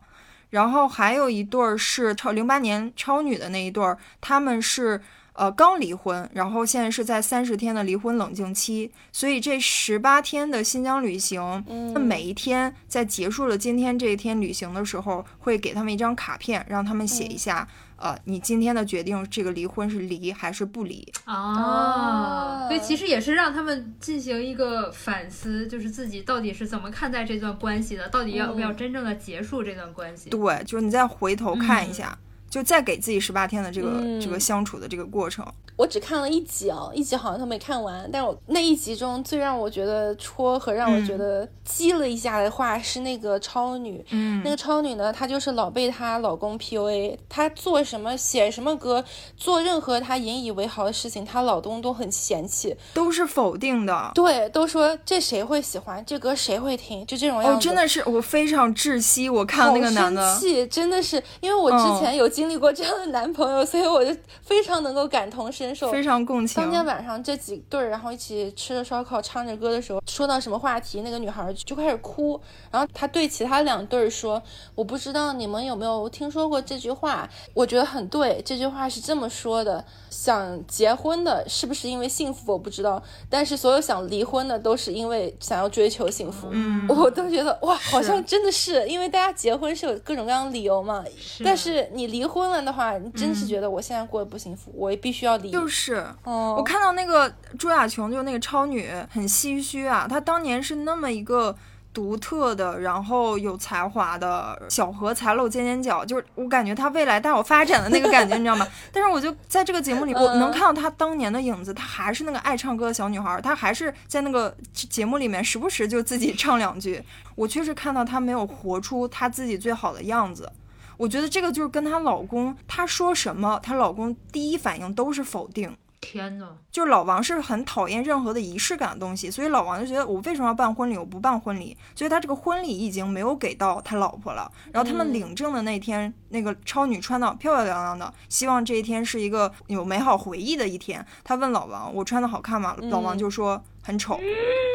[0.56, 4.98] 然后还有一对儿是超零八年超女的那一对儿，他们是
[5.34, 21.06] 呃刚离婚，然后现在是在三十天的离婚冷静期，所以这十八天的新疆旅行，嗯每一天在结束了今天这一天旅行的时候，会给他们一张卡片，让他们写一下，呃，你今天的决定，这个离婚是离还是不离？
[21.24, 30.28] 哦，所以其实也是让他们进行一个反思，就是自己到底是怎么看待这段关系的，到底要不要真正的结束这段关系。
[30.28, 32.16] 对，就是你再回头看一下，
[32.50, 35.46] 就再给自己十八天的这个、嗯这个相处的这个过程。
[35.76, 38.08] 我只看了一集啊，一集好像都没看完。
[38.10, 44.04] 但我那一集中最让我觉得戳和让我觉得激了一下的话是那个超女。
[44.10, 49.04] 嗯那个超女呢，她就是老被她老公 PUA，她做什么、写什么歌、
[49.36, 52.74] 做任何她引以为豪的事情，她老公都很嫌弃。
[52.94, 54.12] 都是否定的。
[54.14, 57.58] 对，都说这谁会喜欢，这歌谁会听，就这种样子。
[57.58, 59.28] 哦，真的是我非常窒息。
[59.28, 65.90] 我看那个男的，生气，真的是因为我之前有经历过这样的男朋友，所以我就非常能够感同身受。
[65.90, 66.70] 非常共情当。
[66.70, 74.42] 天晚上这几对儿，然后一起吃着烧烤，唱着歌的时候，说到什么话题，那个女孩就开始哭，然后她对其他两对儿说
[74.74, 78.42] ：“我不知道你们有没有听说过这句话，我觉得很对。
[78.44, 79.84] 这句话是这么说的：
[80.16, 86.48] 想结婚的是不是因为幸福，我不知道，但是所有想离婚的都是因为想要追求幸福。
[86.50, 91.04] 嗯我都觉得哇，好像真的是，因为大家结婚是有各种各样的理由嘛。
[91.44, 95.50] 但是你离婚了的话，你真是觉得我现在过得不幸福，我也必须要离。
[95.50, 100.06] 就是哦，我看到那个朱亚琼，就那个超女，很唏嘘啊。
[100.08, 101.54] 她当年是那么一个
[101.96, 108.68] 独特的，然后有才华的小荷才露尖尖角，就是我感觉她未来大有发展的那个感觉，你知道吗？
[108.92, 117.02] 但是我就在这个节目里，我能看到她当年的影子，她还是那个爱唱歌的小女孩，她还是在那个节目里面时不时就自己唱两句。
[117.34, 120.52] 我确实看到她没有活出她自己最好的样子。
[120.98, 125.74] 我觉得这个就是跟她老公，她说什么，她老公第一反应都是否定。
[126.06, 130.96] 天呐，就是老王是很讨厌任何的仪式感的东西，所以老王就觉得我为什么要办婚礼？
[130.96, 134.48] 我不办婚礼，所以他这个婚礼已经没有给到他老婆了。
[134.72, 141.04] 然后他们领证的那天，那个超女穿的漂漂亮亮的，希望这一天是一个有美好回忆的一天。
[141.24, 144.18] 他问老王：“我穿的好看吗？”老王就说：“很丑。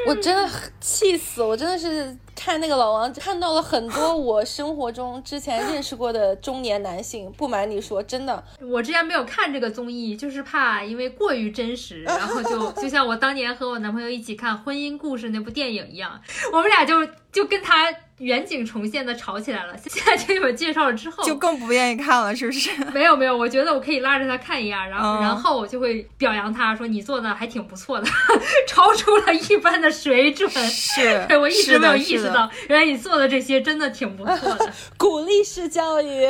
[0.08, 7.32] 我真的很气死，我真的是看那个老王看到了很多我生活中之前认识过的中年男性。
[7.34, 16.20] 不瞒你说，真的，我之前没有看这个综艺，就是怕因为过于真实，然后就就像我当年和我男朋友一起看《婚姻故事》那部电影一样，
[16.54, 19.76] 我们俩就就跟他远景重现的吵起来了。
[19.90, 22.70] 现在听你们介绍了之后，就更不愿意看了，是不是？
[22.94, 28.08] 没有没有，我觉得我可以拉着他看一眼，然后、嗯然后我就会表扬他说你做的还挺不错的，
[28.68, 30.50] 超出了一般的水准。
[30.50, 32.30] 是对，我一直没有意识。
[32.32, 34.72] 到，原来你做的这些真的挺不错的。
[34.98, 36.28] 鼓励式教育。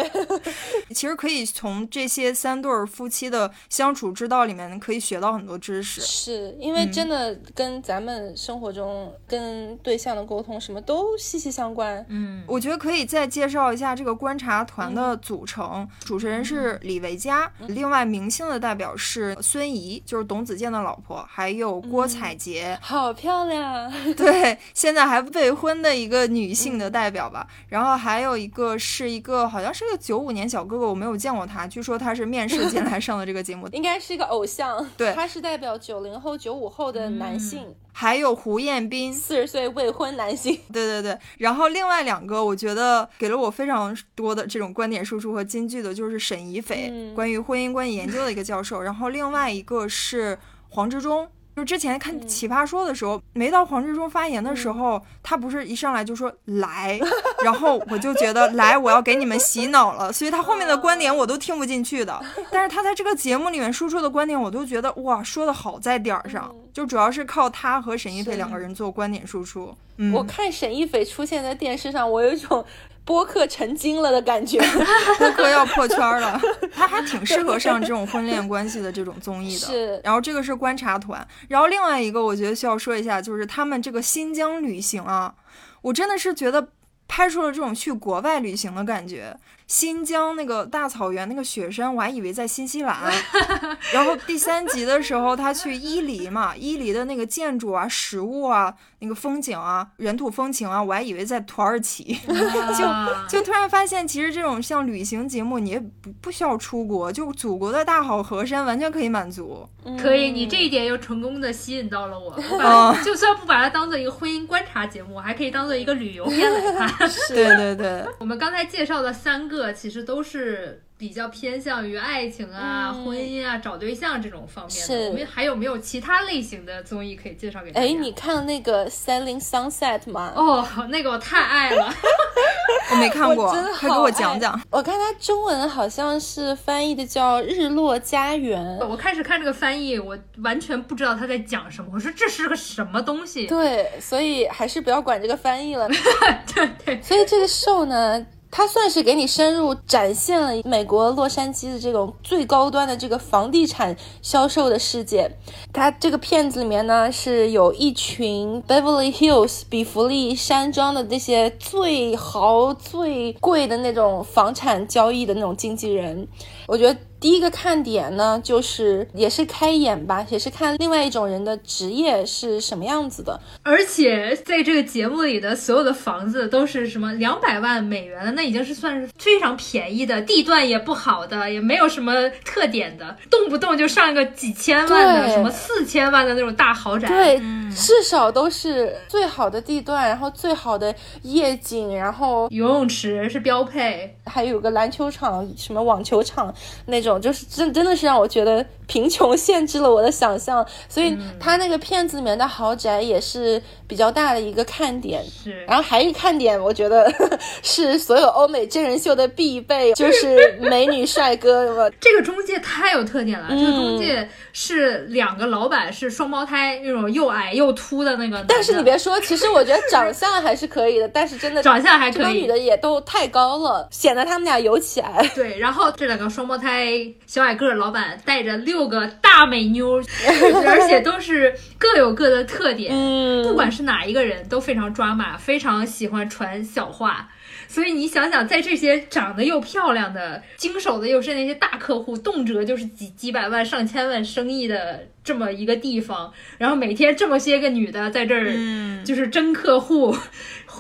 [0.94, 6.00] 其实可以从这些三对儿夫妻的相处之道里面，可以学到很多知识。
[6.02, 12.06] 是因为真的跟咱们生活中跟对象的沟通什么都息息相关。
[12.10, 27.48] 嗯，我觉得可以再介绍一下这个观察团的组成，主持人是李维嘉，另外明星的代表是孙怡，就是董子健的老婆，还有郭采洁，好漂亮， 对，现在还未婚的一个女性的代表吧。
[27.68, 33.68] 然后还有一个是一个好像是个九五年小哥哥，我没有见过他，据说他是面试进来上的这个节目。
[33.74, 34.86] 应该是一个偶像。
[34.98, 35.14] 对。
[35.14, 40.58] 他是代表九零后、九五后的男性，还有胡彦斌，四十岁未婚男性。
[40.72, 50.38] 对对对，然后另外两个，我觉得给了我非常多的这种观点输出和金句的，就是沈怡斐，嗯关于婚姻关系研究的一个教授，然后另外一个是
[50.70, 51.28] 黄志忠。
[51.62, 57.00] 就之前看《奇葩说》的时候，没到黄志忠发言的时候，他不是一上来就说来，
[57.44, 62.20] 然后我就觉得来，我要给你们洗脑了，所以他后面的观点我都听不进去的。
[62.50, 68.62] 但是他在这个节目里面输出的观点，我都觉得哇，说的好在点儿上，就主要是靠他和沈一菲两个。
[68.62, 69.76] 人做观点输出。
[69.98, 72.64] 嗯，我看沈一菲出现在电视上，我有一种
[73.04, 74.60] 播客成精了的感觉。
[75.18, 76.40] 播客要破圈儿了，
[76.74, 79.68] 他还挺适合上这种婚恋关系的这种综艺的。
[79.68, 85.34] 是然后这个是观察团，然后另外一个我觉得需要说一下，就是他们这个新疆旅行啊，
[85.82, 86.70] 我真的是觉得
[87.12, 89.36] 拍出了这种去国外旅行的感觉。
[89.68, 93.10] 新疆那个大草原那个雪山，我还以为在新西兰。
[93.94, 102.04] 然后第三集的时候，他去伊犁嘛，伊犁的那个建筑啊、食物啊、那个风景啊、人土风情啊，我还以为在土耳其。
[102.04, 102.86] 就
[103.30, 109.66] 就突然发现，其实这种像旅行节目，你也不不需要出国，就祖国的大好河山完全可以满足。
[110.02, 112.38] 可以，你这一点又成功的吸引到了我。
[112.52, 117.01] 我把哦就算不把它当做一个婚姻观察节目，我还可以当做一个旅游片来看。
[117.30, 124.86] 对对对，我们刚才介绍的三个，其实都是比较偏向于爱情啊、嗯婚姻啊、找对象这种方面的。
[124.86, 127.88] 是我们还有没有其他类型的综艺可以介绍给大家？
[127.88, 130.32] 哎，你看那个《Selling Sunset》吗？
[130.36, 131.92] 哦，那个我太爱了。
[132.92, 134.62] 我没看过我真的，快给我讲讲。
[134.70, 138.64] 我看它中文好像是翻译的叫《日落家园》。
[138.88, 141.90] 我开始看这个翻译，我完全不知道他在讲什么。
[141.96, 143.48] 我说这是个什么东西？
[143.48, 145.90] 对，所以还是不要管这个翻译了。
[146.54, 155.38] 对对，所以这个 show 呢，它算是给你深入展现了美国洛杉矶的这种最高端的这个房地产销售的世界。
[155.72, 166.28] 它这个片子里面呢，是有一群 Beverly Hills 比弗利山庄的这些最豪最贵的那种房产交易的那种经纪人。
[166.68, 173.40] 我觉得第一个看点呢，就是也是开眼吧，也是看另外一种人的职业是什么样子的。
[173.62, 187.08] 而且在这个节目里的所有的房子都是什么两百万美元的，那已经是算是非常便宜的，地段也不好的，也没有什么特点的，动不动就上个几千万的，什么四千万的那种大豪宅。
[187.08, 196.52] 对，至少都是最好的地段，然后最好的夜景，然后游泳池是标配，还有个篮球场、什么网球场
[196.88, 200.66] 那种，就是真真的是让我觉得贫穷限制了我的想象。
[200.88, 205.24] 所以他那个片子里面的豪宅也是比较大的一个看点。
[205.26, 207.12] 是然后还有一个看点，我觉得
[207.64, 211.90] 是所有欧美真人秀的必备，就是美女帅哥。
[212.00, 213.48] 这个中介太有特点了。
[213.50, 218.46] 这个中嗯介是两个老板是双胞胎，那种又矮又秃的那个的。
[218.48, 225.30] 但是你别说，其实我觉得长相还是可以的，但是真的长相还可以这帮女的也都太高了，显得他们俩尤其矮。
[225.34, 229.96] 对，然后这两个双胞胎小矮个儿老板带着六个大美妞，
[230.66, 232.92] 而且都是各有各的特点。
[232.94, 237.30] 嗯不管是哪一个人都非常抓马，非常喜欢传小话。
[237.68, 250.16] 所以你想想，在这些长得又漂亮的、经手的又是那些大客户，动辄就是几几百万、上千万生意的这么一个地方，然后每天这么些个女的在这儿，嗯就是争客户，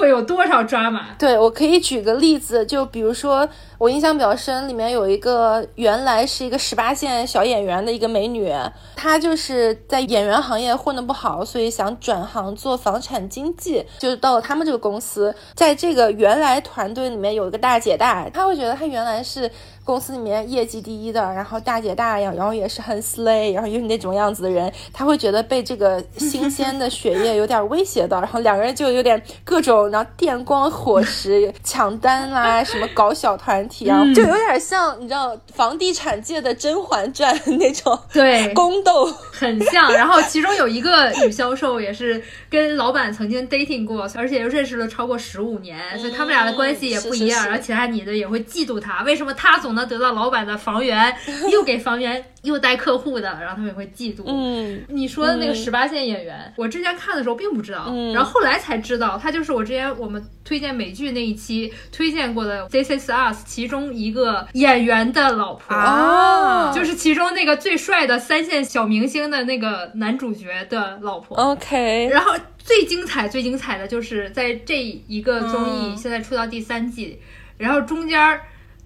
[0.02, 1.14] 会有多少抓马？
[1.20, 3.48] 对，我可以举个例子，就比如说
[3.78, 8.52] 我印象比较深，里面有一个原来是一个十八线小演员的一个美女，
[8.96, 19.52] 她就是在演员行业混得不好，所以想转行做房产经纪，就是到了他们这个公司，在这个原来团队里面有一个大姐大，她会觉得她原来是。
[19.84, 39.92] 公司里面业绩第一的，然后大姐大呀，然后也是很 slay，然后又是那种样子的人，他会觉得被这个新鲜的血液有点威胁到，然后两个人就有点各种，然后电光火石抢单啦，什么搞小团体啊，就有点像你知道房地产界的《甄嬛传》 那种对宫斗，很像。
[39.92, 42.22] 然后其中有一个女销售也是
[42.52, 47.48] 跟老板曾经 dating 过，而且又认识了超过十五年，所以他们俩的关系也不一样。
[47.48, 49.71] 然后其他女的也会嫉妒他，为什么他总。
[49.74, 51.14] 能得到老板的房源，
[51.52, 54.24] 又给房源又带客户的，然后他们也会嫉妒。
[54.28, 71.38] 嗯，你说的那个十八线演员，我之前看的时候并不知道，然后后来才知道，他就是我之前我们推荐美剧那一期推荐过的《This Is Us》其中一个演员的老婆啊，就是其中那个最帅的三线小明星的那个男主角的老婆。
[71.38, 77.20] OK，然后最精彩、最精彩的就是在这一个综艺现在出到第三季，
[77.58, 78.40] 然后中间。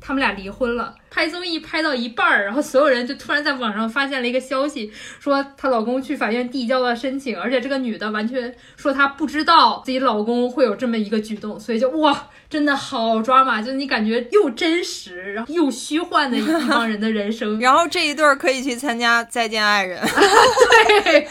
[0.06, 17.58] 他们俩离婚了，拍综艺拍到一半儿，然后所有人就突然在网上发现了一个消息，说她老公去法院递交了申请，而且这个女的完全说她不知道自己老公会有这么一个举动，所以就哇，真的好抓马，就你感觉又真实，然后又虚幻的一帮人的人生。
[17.60, 20.00] 然后这一对儿可以去参加《再见爱人》，
[21.04, 21.28] 对，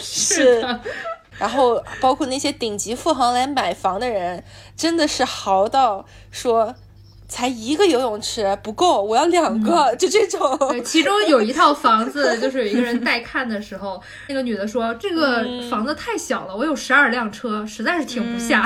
[0.00, 0.80] 是的。
[1.38, 4.42] 然后包括那些顶级富豪来买房的人，
[4.76, 6.74] 真的是豪到说。
[7.30, 10.58] 才一个游泳池不够，我要两个，就这种。
[10.68, 18.62] 对，其中有一套房子，就是有一个人带看的时候， 那个女的说：“这个房子太小了，我有十二辆车，实在是停不下。”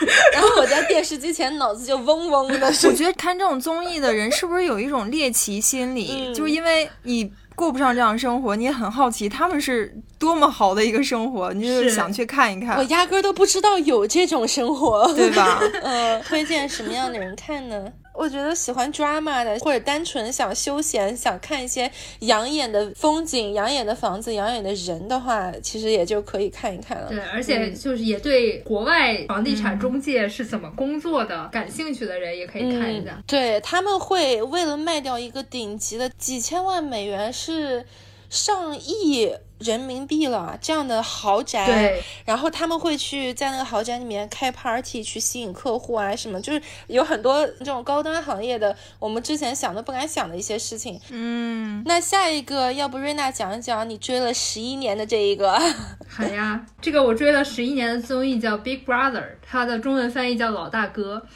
[0.32, 2.66] 然后我在电视机前脑子就嗡嗡的。
[2.88, 6.32] 我觉得看这种综艺的人是不是有一种猎奇心理？
[6.32, 12.76] 就是因为你过不上这样生活，你也很好奇他们是多么好的一个生活，你就想去看一看。
[12.76, 15.58] 我压根都不知道有这种生活，对吧？
[15.82, 17.82] 嗯，推荐什么样的人看呢？
[18.16, 21.90] 我觉得喜欢 drama 的，或者单纯想休闲、想看一些
[22.20, 27.08] 养眼的风景、养眼的房子、养眼的人的话，其实也就可以看一看了。
[27.08, 33.22] 对，而且就是也对国外房地产中介是怎么工作的感兴趣的人，也可以看一下。
[33.26, 37.84] 对他们会为了卖掉一个顶级的几千万美元，是
[38.30, 39.32] 上亿。
[39.58, 51.00] 人民币了这样的豪宅，然后他们会去在那个豪宅里面开 party 去吸引客户啊，什么就是有很多这种高端行业的，我们之前想都不敢想的一些事情。
[51.10, 55.58] 嗯，那下一个要不瑞娜讲一讲你追了十一年的这一个？
[56.08, 61.26] 好 呀，这个我追了十一年的综艺叫 Big Brother，它的中文翻译叫老大哥。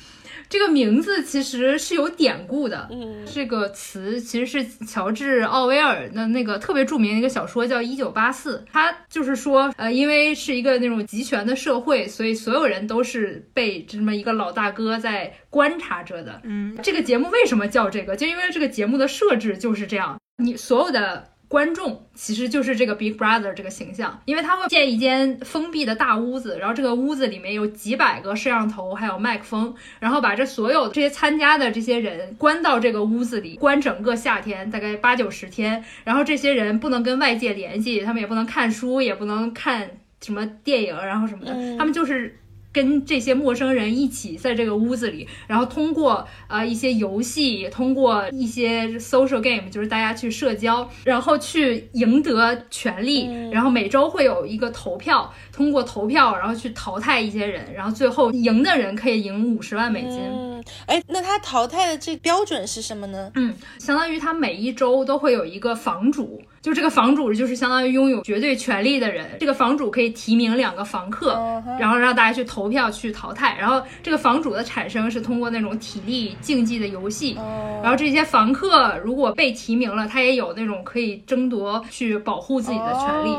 [0.51, 16.41] 这个名字其实是有典故的，嗯，这个词其实是乔治奥威尔的那个特别著名的一个小说叫《一九八四》，他就是说，呃，因为是一个那种集权的社会，所以所有人都是被这么一个老大哥在观察着的。
[16.43, 18.17] 嗯，这个节目为什么叫这个？
[18.17, 21.29] 就因为这个节目的设置就是这样，你所有的。
[21.51, 39.91] 观众其实就是这个 Big Brother 这个形象，因为他会建一间封闭的大屋子，然后这个屋子里面有几百个摄像头，还有麦克风，然后把这所有这些参加的这些人关到这个屋子里，关整个夏天，大概八九十天，然后这些人不能跟外界联系，他们也不能看书，也不能看
[40.21, 42.37] 什么电影，然后什么的，他们就是。
[42.73, 60.21] 跟这些陌生人一起在这个屋子里，然后通过呃一些游戏，通过一些 social game，就是大家去社交，然后去赢得权利，然后每周会有一个投票，通过投票，然后去淘汰一些人，然后最后赢的人可以赢五十万美金。
[60.21, 63.31] 嗯，哎，那他淘汰的这标准是什么呢？
[63.35, 66.41] 嗯，相当于他每一周都会有一个房主。
[66.63, 71.33] 就这个房主就是相当于拥有绝对权力的人，这个房主可以提名两个房客，
[71.79, 73.57] 然后让大家去投票去淘汰。
[73.59, 77.35] 然后这个房主的产生是通过那种体力竞技的游戏，
[77.83, 83.35] 然后这些房客如果被提名了，他也有那种可以争夺去保护自己的权利。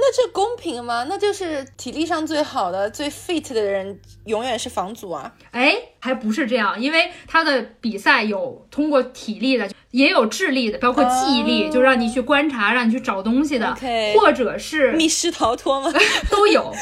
[0.00, 1.04] 那这公平吗？
[1.08, 5.32] 那就是体力上最好的、最 fit 的人永远是房主啊？
[5.50, 9.68] 哎，还不是这样，因为他的比赛有通过体力的。
[9.90, 13.76] 也有智力的，包括记忆力，哦就让你去观察，让你去找东西的
[14.16, 15.92] 或者是密室逃脱吗？
[16.30, 16.72] 都有。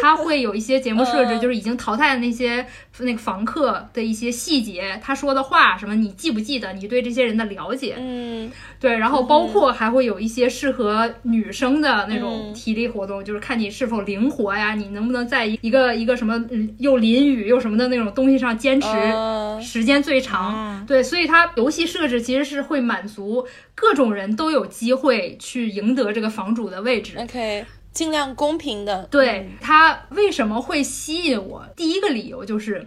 [0.00, 2.64] 它会有一些节目设置，嗯就是已经淘汰的那些
[2.98, 6.72] 那个房客的一些细节，他说的话什么，你记不记得？
[6.74, 20.84] 你对这些人的了解，嗯，对，然后包括还会有一些适合女生的那种嗯体力活动，就是看你是否灵活呀，你能不能在一个一个什么嗯又淋雨又什么的那种东西上坚持哦时间最长。
[20.86, 27.16] 对，所以它游戏设置其实是会满足各种人都有机会去赢得这个房主的位置。
[27.18, 29.04] OK，尽量公平的。
[29.10, 31.66] 对他为什么会吸引我？
[31.76, 32.86] 第一个理由就是，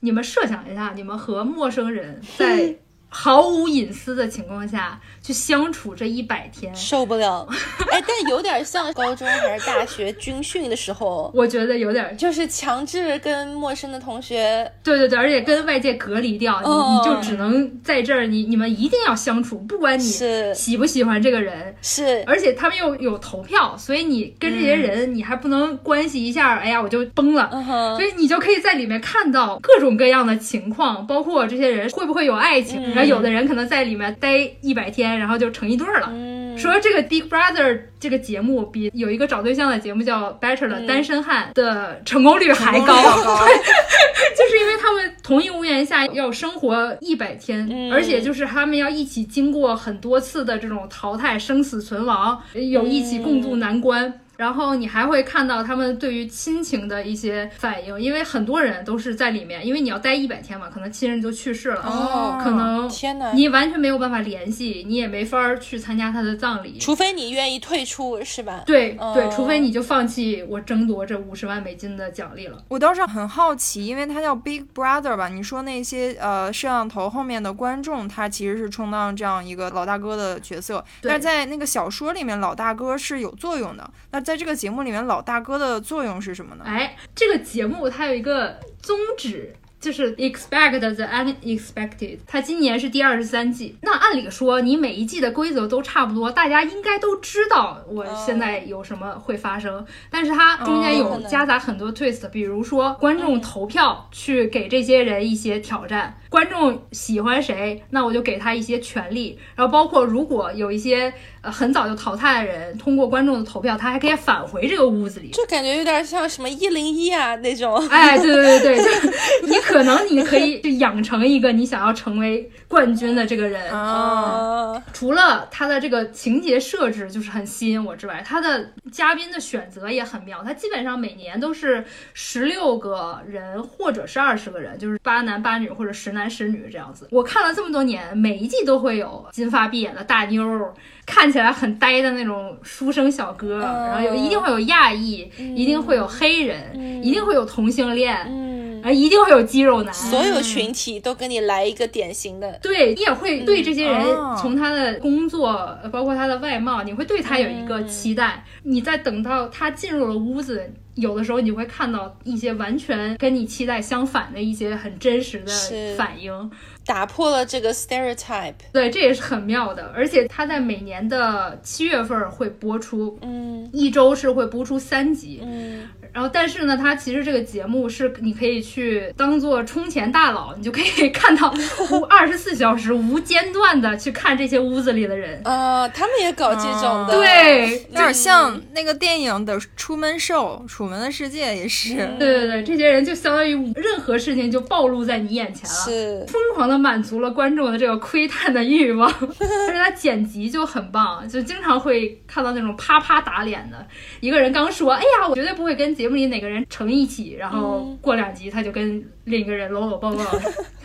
[0.00, 2.76] 你们设想一下，你们和陌生人在
[3.18, 7.48] 毫无隐私的情况下去相处这一百天，受不了，
[7.90, 20.54] 哎，但有点像高中还是大学军训的时候，我觉得有点儿，就是强制跟陌生的同学，对对对，而且跟外界隔离掉，你哦你就只能在这儿，你你们一定要相处，不管你是。
[20.54, 22.22] 喜不喜欢这个人，是。
[22.26, 27.48] 而且他们又有投票，所以你跟这些人你还不能关系一下，哎呀我就崩了。
[27.54, 36.08] 嗯所以你就可以在里面看到各种各样的情况，包括这些人会不会有爱情，嗯然后有的人可能在里面待一百天，然后就成一对儿了。
[36.12, 42.94] 嗯，说这个 Big Brother 这个节目比有一个找对象的节目叫 Bachelor、单身汉的成功率还高，
[44.36, 47.92] 就是因为他们同一屋檐下要生活一百天，嗯。
[47.92, 54.20] 而且就是他们要一起经过很多次的这种淘汰、生死存亡，有一起共度难关。
[54.36, 66.78] 然后你还会看到他们对于亲情的一些反应，因为很多人都是在里面，因为你要待一百天嘛，可能亲人就去世了，哦可能天哪，你完全没有办法联系，你也没法儿去参加他的葬礼。
[66.78, 68.62] 除非你愿意退出，是吧？
[68.66, 72.62] 对哦对，除非你就放弃我争夺这五十万美金的奖励了。
[72.68, 75.28] 我倒是很好奇，因为它叫 Big Brother 吧？
[75.28, 83.88] 你说那些呃摄像头后面的观众，他其实是充当这样一个老大哥的角色，但是在那个小说里面，老大哥是有作用的。
[84.10, 86.64] 那在这个节目里面，老大哥的作用是什么呢？
[86.66, 89.54] 哎，这个节目它有一个宗旨。
[89.78, 93.76] 就是 expect the unexpected，它今年是第二十三季。
[93.82, 99.84] 那按理说，你每一季的规则都差不多，大家应该都知道我现在有什么会发生。
[100.10, 109.38] 但是它中间有夹杂很多 twist，比如说观众投票去给这些人一些挑战，观众喜欢谁，那我就给他一些权利。
[109.54, 111.12] 然后包括如果有一些
[111.42, 115.28] 呃很早就淘汰的人，通过观众的投票，他还可以返回这个屋子里。
[115.30, 117.76] 就感觉有点像什么一零一啊那种。
[117.88, 118.90] 哎，对对对对，就
[119.46, 123.70] 你可能你可以就养成一个你想要成为冠军的这个人。
[123.70, 130.42] 啊，啊，除了他的这个情节设置就是很吸引我之外，他的嘉宾的选择也很妙。
[130.44, 137.08] 他基本上每年都是十六个人或者是二十个人，就是八男八女或者十男十女这样子。
[137.10, 140.72] 我看了这么多年，每一季都会有金发碧眼的大妞儿。
[141.04, 148.55] 看起来很呆的那种书生小哥，嗯然后有一定会有亚裔，一定会有黑人，一定会有同性恋，嗯，
[148.86, 149.92] 啊，一定会有肌肉男。
[149.92, 152.56] 所有群体都跟你来一个典型的。
[152.62, 155.48] 对你也会对这些人哦从他的工作，
[155.82, 158.44] 呃包括他的外貌，你会对他有一个期待。
[158.62, 165.52] 你在等到他进入了屋子，有的时候你会看到一些完全跟你期待相反的一些很真实的
[165.96, 166.50] 反应。
[166.84, 169.90] 打破了这个 stereotype，对，这也是很妙的。
[169.92, 175.40] 而且他在每年的七月份会播出，嗯一周是会播出三集。
[175.42, 181.52] 嗯，然后，但是呢，它其实这个节目是你可以去当做充钱大佬，你就可以看到
[181.90, 185.40] 无 二十四小时无间断的去看这些屋子里的人。
[185.44, 191.94] 呃，他们也搞这种的，对，有点像那个电影的《楚门秀》，《楚门的世界》也是。
[192.18, 199.06] 对对对，这些人就相当于任何事情就暴露在你眼前了，是疯狂的满足了观众的这个窥探的欲望。
[199.38, 203.86] 而且他剪辑就很棒，就经常会看到那种啪啪打脸的，
[204.20, 210.24] 一个人刚说，哎呀，我绝对不会跟节目里哪个人成一起，然后过两集他就跟另一个人搂搂抱抱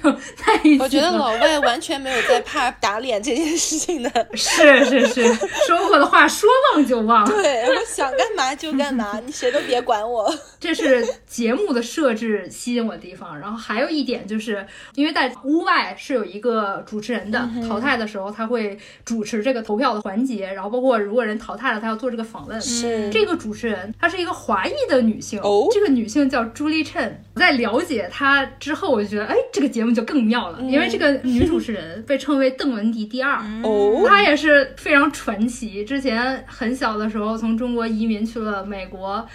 [0.36, 0.84] 在一起。
[0.84, 5.24] 我觉得老外完全没有在怕打脸这件事情的， 是是是，
[5.68, 7.24] 说过的话说忘就忘。
[7.26, 10.32] 对我想干嘛就干嘛， 你谁都别管我。
[10.60, 13.40] 这是节目的设置吸引我的地方。
[13.40, 14.66] 然后还有一点就是，
[14.96, 22.60] 因为在屋外是有一个主持人的，淘汰的时候他会主持这个投票的环节，然后包括如果人淘汰了，他要做这个访问。
[22.60, 27.24] 是这个主持人她是一个华裔的女性，哦这个女性叫朱丽琛。
[27.36, 33.38] 在了解她之后，我就觉得，哎，这个节目就更妙了，因为这个女主持人被称为邓文迪第二。
[33.64, 35.84] 哦，她也是非常传奇。
[35.84, 39.26] 之前很小的时候从中国移民去了美国，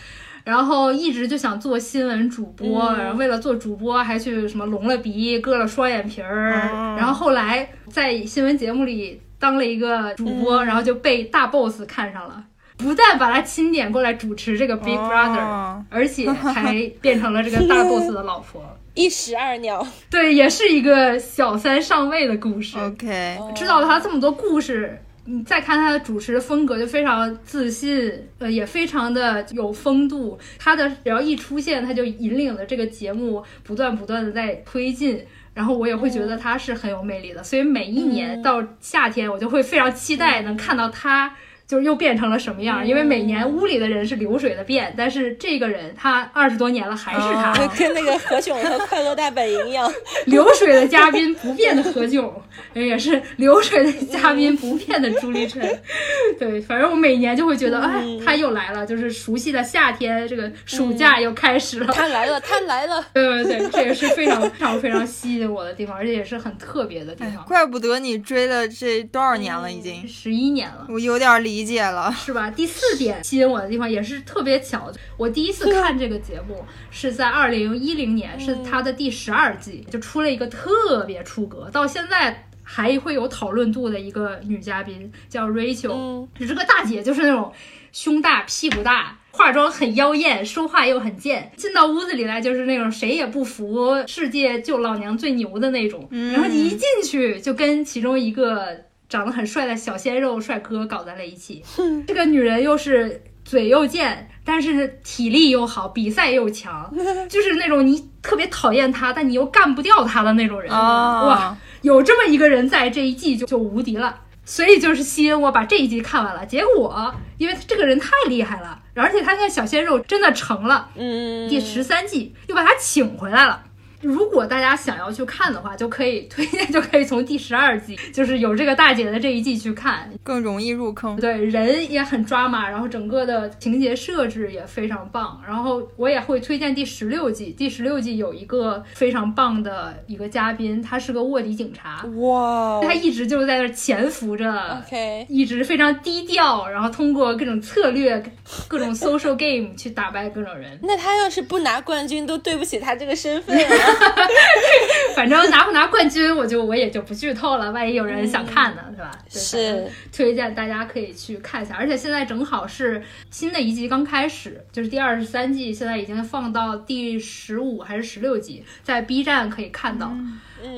[0.44, 2.98] 然后一直就想做新闻主播，嗯。
[2.98, 10.66] 然后为了做主播还去什么隆了鼻、割了双眼皮儿，哦然后后来在新闻节目里当了一个主播，嗯。
[10.66, 12.44] 然后就被大 boss 看上了，
[12.76, 18.62] 不但把他钦点过来主持这个 Big Brother， 哦而且还变成了这个大 boss 的老婆。
[18.94, 19.86] 一石二鸟。
[20.10, 22.78] 对，也是一个小三上位的故事。
[22.78, 30.38] OK，知道了他这么多故事，你再看他的主持风格就非常自信，呃，也非常的有风度。
[30.58, 35.22] 他的只要一出现，他就引领了这个节目不断不断的在推进。
[35.52, 41.34] 然后我也会觉得他是很有魅力的，所以每一年到夏天，我就会非常期待能看到他。
[41.66, 42.86] 就是又变成了什么样？
[42.86, 49.90] 因为每年屋里的人是流水的变，但是这个人他二十多年了还是他，哦 跟那个何炅和快乐大本营一样，
[50.26, 52.32] 流水的嘉宾不变的何炅，
[52.74, 55.62] 也是流水的嘉宾不变的朱立晨。
[56.38, 61.92] 对，反正我每年就会觉得，哎，他又来了，就是熟悉的夏天，这个暑假又开始了。
[61.92, 63.04] 他来了，他来了。
[63.12, 67.44] 对对对，这也是非常非常非常吸引我的地方，而且也是很特别的地方。
[67.46, 70.86] 怪不得你追了这多少年了，已经，十一年了。
[70.88, 72.12] 我有点理解了。
[72.12, 72.50] 是吧？
[72.50, 87.52] 第四点吸引我的地方也是特别巧，我第一次看这个节目是在二零一零年，是它的第十二季，就出了一个特别出格，到现在还会有讨论度的一个女嘉宾，叫 Rachel，、嗯就这个大姐就是那种
[87.92, 89.18] 胸大屁股大。
[89.30, 96.08] 化妆很妖艳，说话又很贱，进到屋子里来就是那种谁也不服，世界就老娘最牛的那种。
[96.10, 98.74] 然后你一进去就跟其中一个
[99.08, 101.62] 长得很帅的小鲜肉帅哥搞在了一起。
[102.06, 106.92] 这个女人又是嘴又贱，但是体力又好，比赛又强，
[107.28, 110.72] 就是那种你特别讨厌她，但你又干不掉她的那种人。
[110.72, 114.20] 哦哇，有这么一个人在这一季就就无敌了。
[114.48, 123.64] 所以就是吸引我把这一季看完了，结果因为这个人太厉害了，而且他那个小鲜肉真的成了，嗯，第十三季又把他请回来了。
[124.06, 130.08] 如果大家想要去看的话，就可以推荐，就可以从第十二季， 就是有这个大姐的这一季去看。
[130.22, 131.16] 更容易入坑。
[131.16, 135.40] 对，人也很抓马，然后整个的情节设置也非常棒。
[135.46, 144.82] 然后我也会推荐第十六季，第十六季有一个非常棒的一个嘉宾，他是个卧底警察，哇他一直就是在那儿潜伏着。
[144.86, 148.22] ，OK，一直非常低调，然后通过各种策略、
[148.68, 150.78] 各种 social game 去打败各种人。
[150.82, 153.92] 那他要是不拿冠军，都对不起他这个身份啊。
[155.14, 159.10] 反正拿不拿冠军，我就我也就不剧透了，万一有人想看呢，是吧？
[159.32, 161.74] 对是，推荐大家可以去看一下。
[161.74, 170.14] 而且现在正好是新的一季刚开始，就是第二十三季，现在已经放到第十五还是十六集，在 B 站可以看到。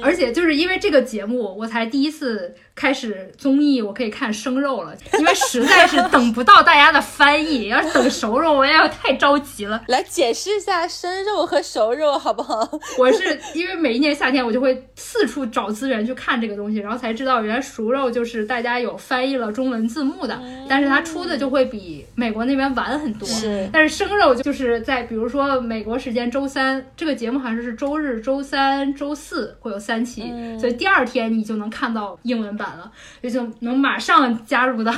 [0.02, 9.82] 而且就是因为这个节目，我才第一次开始综艺，我可以看生肉了， 因为实在是等不到大家的翻译，要是等熟肉，我也太着急了。
[9.88, 12.68] 来解释一下生肉和熟肉好不好？
[12.98, 23.28] 我是因为每一年夏天，我就会四处找资源去看这个东西，然后才知道原来熟肉就是大家有翻译了中文字幕的，但是它出的就会比美国那边晚很多。
[23.28, 32.90] 是但是生肉就是在比如说美国时间周三，这个节目好像是周日、周三、周四会有三期，所以第二天你就能看到英文版了，
[33.20, 34.92] 也就能马上加入到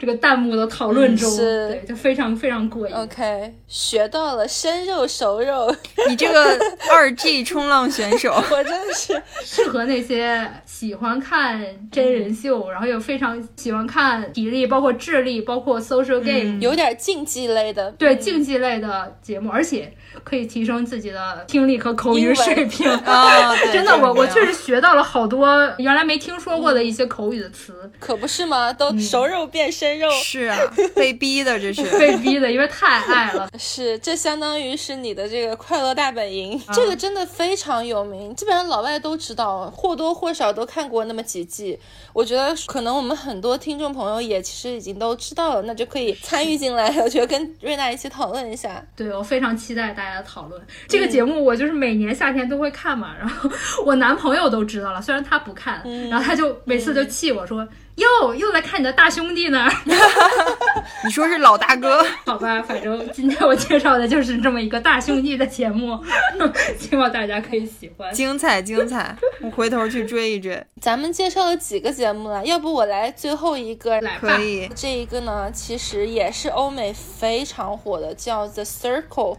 [0.00, 1.68] 这个弹幕的讨论中，嗯是。
[1.68, 2.94] 对，就非常非常过瘾。
[2.94, 5.74] OK，学到了生肉熟肉，
[6.08, 6.58] 你这个
[6.90, 9.22] 二 G 冲浪选手， 我真的是。
[9.44, 11.60] 适合那些喜欢看
[11.90, 17.90] 真人秀，然后又非常喜欢看体力，包括智力，包括 social game，、有点竞技类的。
[17.92, 22.90] 对竞技类的节目，而且可以提升自己的听力和口语水平。
[22.90, 25.48] 啊， 真的，我我确实实学到了好多
[25.78, 28.72] 原来没听说过的一些口语的词，可不是吗？
[28.72, 30.58] 都熟肉变生肉，是啊，
[30.94, 31.82] 被逼的这是。
[31.98, 33.48] 被逼的，因为太爱了。
[33.58, 41.78] 是这相当于是你的这个快乐大本营，这个真的非常有名，基本上老外都知道，或多或少都看过那么几季。
[42.12, 46.88] 我觉得可能我们很多听众朋友也其实已经都知道了，那就可以参与进来。
[47.00, 48.84] 我觉得跟瑞娜一起讨论一下。
[48.96, 50.60] 对我非常期待大家的讨论。
[50.88, 53.50] 这个节目我就是每年夏天都会看嘛，然后
[53.84, 59.66] 我男朋友都知道了，虽然他不看，然后他就每次就气我说：“哟，又来看你的大兄弟呢。
[61.06, 65.98] 你说是老大哥，” 好吧，反正今天我介绍的就是这么一个大兄弟的节目，
[66.78, 68.12] 希望大家可以喜欢。
[68.12, 70.62] 精彩精彩，我回头去追一追。
[70.82, 79.34] 咱们介绍了几个节目了，要不我来最后一个来吧可，以，这一个呢，其实也是欧美非常火的，叫《The Circle》。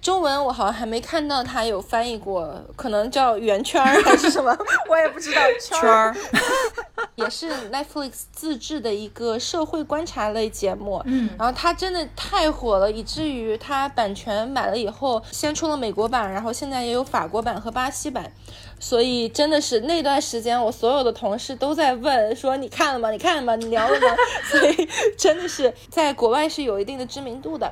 [0.00, 4.56] 中文我好像还没看到它有翻译过，可能叫圆圈儿还是什么，
[4.88, 5.40] 我也不知道。
[5.60, 6.16] 圈儿，
[7.16, 11.02] 也是 Netflix 自制的一个社会观察类节目。
[11.04, 18.32] 嗯然后它真的太火了，以至于它版权买了以后，先出了美国版，然后现在也有法国版和巴西版。
[18.82, 23.10] 所以真的是那段时间，我所有的同事都在问说：“你看了吗？
[23.10, 23.54] 你看了吗？
[23.56, 24.06] 你聊了吗？”
[24.50, 24.88] 所以
[25.18, 27.70] 真的是在国外是有一定的知名度的。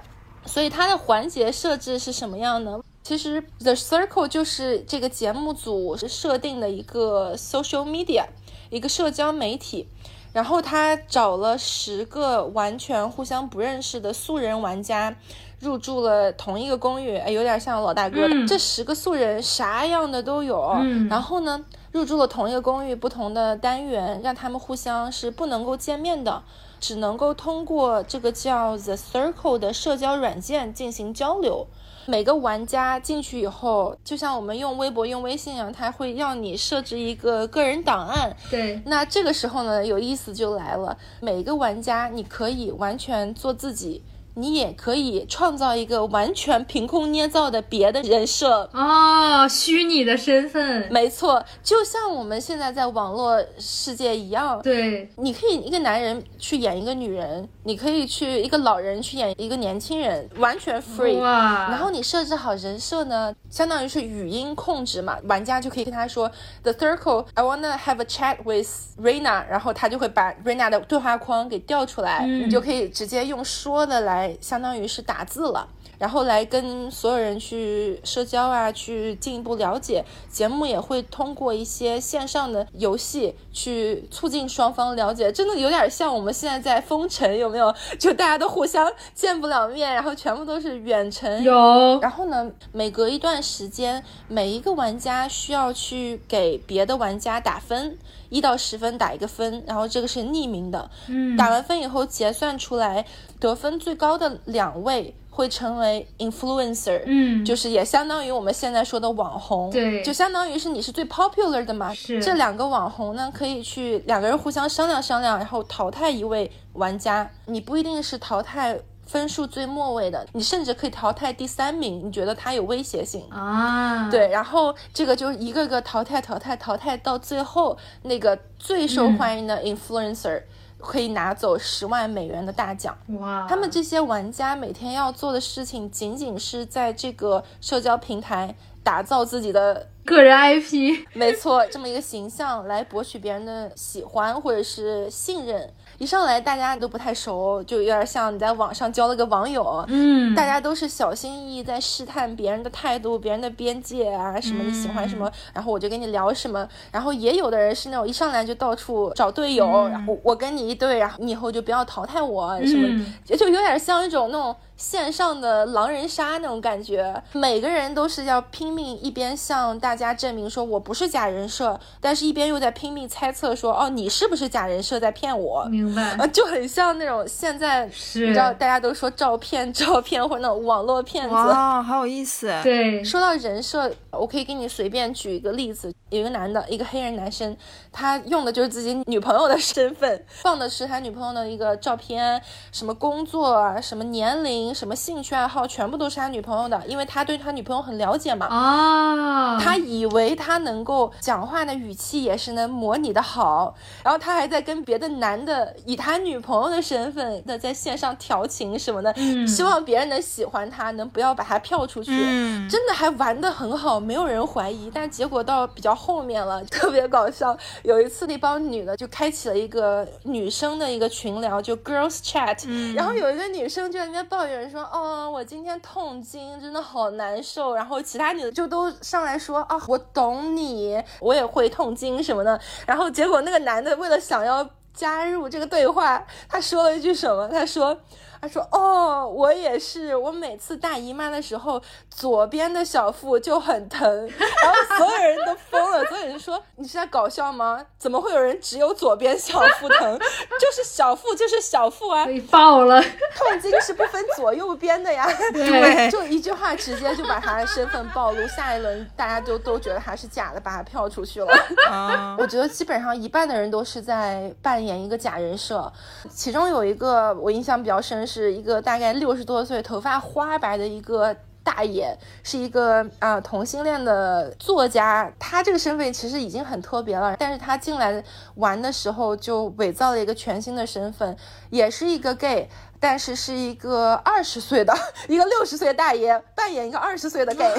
[0.49, 2.81] 所以它的环节设置是什么样呢？
[3.05, 8.25] 其实 The Circle 就是这个节目组是设定的一个 social media，
[8.71, 9.87] 一个社交媒体。
[10.31, 15.17] 然后他找了十个完全互相不认识的素人玩家，
[15.59, 18.29] 入住了同一个公寓，哎，有点像老大哥。
[18.29, 20.61] 嗯这十个素人啥样的都有。
[20.81, 26.43] 嗯然后呢，入住了同一个公寓，不同的单元，让他们互相是不能够见面的，
[26.81, 31.67] 只能够通过这个叫 The Circle 的社交软件进行交流。
[32.07, 40.97] 每个玩家进去以后，就像我们用微博、用微信一样，它会要你设置一个个人档案，对，那这个时候呢，有意思就来了。
[41.21, 44.03] 每个玩家你可以完全做自己，
[44.39, 48.71] 你也可以创造一个完全凭空捏造的别的人设。
[48.73, 54.63] 哦，虚拟的身份，没错，就像我们现在在网络世界一样。
[54.63, 61.19] 对，你可以一个男人去演一个女人，你可以去一个老人去演一个年轻人，完全 free。
[61.19, 66.31] 哇，然后你设置好人设呢，相当于是语音控制嘛，玩家就可以跟他说
[66.63, 68.69] The circle, I wanna have a chat with
[69.03, 75.69] Rena，然后他就会把 Rena 的对话框给调出来，嗯你就可以直接用说的来，相当于是打字了。
[75.99, 80.05] 然后来跟所有人去社交啊，去进一步了解。
[80.31, 87.75] 节目也会通过一些线上的游戏去促进双方了解，真的有点像我们现在在封城，有没有？
[87.99, 91.43] 就大家都互相见不了面，然后全部都是远程。
[91.43, 100.89] 有，然后呢，每隔一段时间，每一个玩家需要去给别的玩家打分，一到十分打一个分，然后这个是匿名的。
[101.09, 103.05] 嗯，打完分以后结算出来，
[103.41, 110.03] 得分最高的两位会成为 influencer，嗯，就是也相当于我们现在说的网红，对。
[110.03, 111.95] 就相当于是你是最 popular 的嘛。
[111.95, 112.21] 是。
[112.21, 117.31] 这两个网红呢，可以去两个人互相商量商量，然后淘汰一位玩家。
[117.47, 118.77] 你不一定是淘汰
[119.07, 123.23] 分数最末位的，你甚至可以淘汰第三名，你觉得他有威胁性。
[123.31, 130.43] 啊，，对，然后这个就是一个个淘汰、淘汰、淘汰，到最后那个最受欢迎的 influencer、
[130.79, 132.97] 可以拿走十万美元的大奖。
[133.19, 145.73] 哇，他们这些玩家每天要做的事情，仅仅是在这个社交平台打造自己的，个人 IP，没错，这么一个形象，来博取别人的喜欢或者是信任。
[145.99, 156.67] 一上来大家都不太熟，就有点像你在网上交了个网友，嗯，大家都是小心翼翼在试探别人的态度、别人的边界啊，什么你喜欢什么，然后我就跟你聊什么。
[156.93, 163.15] 然后也有的人是那种一上来就到处找队友，然后我跟你一队，然后你以后就不要淘汰我什么，嗯。
[163.37, 167.23] 就有点像一种那种线上的狼人杀那种感觉。
[167.33, 175.67] 每个人都是要拼命一边向大家证明说我不是假人设，但是一边又在拼命猜测说哦你是不是假人设在骗我。
[175.67, 181.35] 明白啊，，就很像那种现在是你知道大家都说照骗、照骗或者那种网络骗子。
[181.35, 182.51] 哇，好有意思。
[182.63, 187.57] 对，说到人设，我可以给你随便举一个例子，有一个男的，一个黑人男生，
[187.91, 198.47] 他用的就是自己女朋友的身份，放的是他女朋友的一个照片，什么工作啊，什么年龄，什么兴趣爱好，全部都是他女朋友的，因为他对他女朋友很了解嘛。
[198.47, 212.11] 啊，他以为他能够讲话的语气也是能模拟的好，然后他还在跟别的男的以他女朋友的身份的在线上调情什么的，嗯希望别人能喜欢他，能不要把他票出去。
[212.13, 214.91] 嗯，真的还玩的很好，没有人怀疑。
[214.93, 217.57] 但结果到比较后面了， 特别搞笑。
[217.83, 237.49] 有一次，那帮女的就开启了一个女生的一个群聊，就 girls chat、然后有一个女生就在那边抱怨人说：“哦，我今天痛经，真的好难受。”然后其他女的就都上来说：“啊，我懂你，我也会痛经什么的。”然后结果那个男的为了想要加入这个对话，他说了一句什么？
[237.49, 237.99] 他说。
[238.41, 241.81] 他说：“哦，我也是，我每次大姨妈的时候，
[242.11, 244.09] 左边的小腹就很疼，
[244.39, 247.85] 然后所有人都疯了，所有人说你是在搞笑吗？
[247.99, 250.19] 怎么会有人只有左边小腹疼？
[250.19, 253.03] 就是小腹就是小腹啊，被爆了，
[253.35, 255.27] 痛经是不分左右边的呀。
[255.53, 261.53] 对就一句话直接就把他的身份暴露，下一轮大家都都觉得他是假的，把他票出去了。
[261.91, 265.91] 啊， 我觉得基本上一半的人都是在扮演一个假人设，
[266.31, 271.35] 其中有一个我印象比较深，是一个大概六十多岁、头发花白的一个。
[271.65, 278.25] 大爷，是一个啊、呃同性恋的作家，他这个身份其实已经很特别了，但是他进来
[278.55, 281.37] 玩的时候就伪造了一个全新的身份，
[281.69, 282.67] 也是一个 gay。
[282.99, 284.93] 但是是一个二十岁的
[285.29, 287.75] 一个六十岁的大爷扮演一个二十岁的 gay，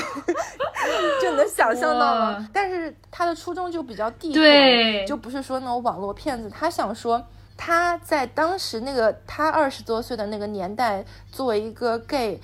[1.19, 2.47] 就你能想象到吗？
[2.53, 7.21] 但是他的初衷就比较地对就不是说那种网络骗子，他想说
[7.61, 12.39] 他在当时那个他二十多岁的那个年代，作为一个 gay。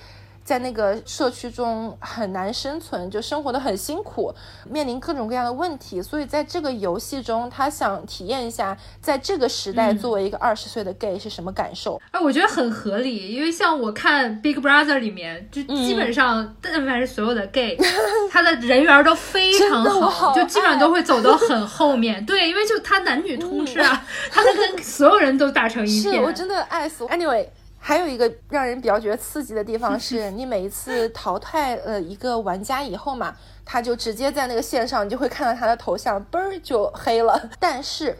[0.45, 4.31] 在那个社区中很难生存，就生活的很辛苦，
[4.69, 11.99] 面临各种各样的问题，所以在这个游戏中，他想体验一下，在这个时代嗯作为一个二十岁的 gay 是什么感受。
[12.11, 17.75] 哎，我觉得很合理，因为像我看《Big Brother》里面，就嗯基本上但凡是所有的 gay，、
[18.31, 22.23] 他的人缘都非常好 就基本上都会走到很后面。
[22.23, 26.13] 对，因为就他男女通吃啊，他能跟所有人都打成一片。
[26.13, 27.09] 是我真的爱死我。
[27.09, 27.47] Anyway，
[27.87, 37.49] 还有一个让人比较觉得刺激的地方 是，你每一次淘汰呃一个玩家以后嘛，他就直接在那个线上，你就会看到他的头像，嘣儿就黑了。
[37.59, 38.17] 但是。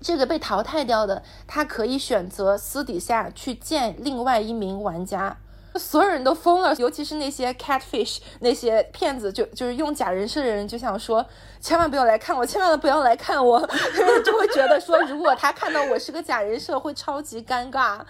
[0.00, 5.34] 这个被淘汰掉的，他可以选择私底下去见另外一名玩家，
[5.76, 11.24] 所有人都疯了，尤其是那些 catfish 那些骗子，就就是用假人设的人，就想说，
[11.60, 13.60] 千万不要来看我，千万不要来看我，
[14.24, 18.00] 就会觉得说，如果他看到我是个假人设，会超级尴尬，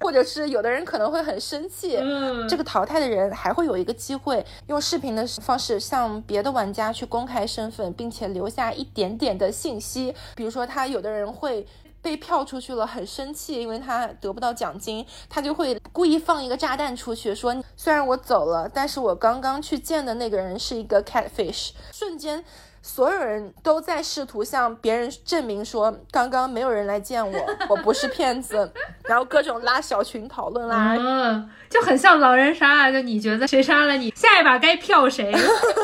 [0.00, 1.96] 或者是有的人可能会很生气。
[1.96, 11.66] 嗯，这个淘汰的人还会有一个机会，用视频的方式向别的玩家去公开身份，并且留下一点点的信息，比如说他有的人会。
[12.00, 22.44] 被票出去了，很生气，因为他得不到奖金，他就会故意放一个炸弹出去，说虽然我走了，但是我刚刚去见的那个人是一个 catfish，瞬间。
[22.80, 28.72] 所有人都在试图向别人证明说，刚刚没有人来见我，我不是骗子，
[29.02, 35.34] 然后各种拉小群讨论啦，嗯，就很像狼人杀，就你觉得谁杀了你，下一把该票谁。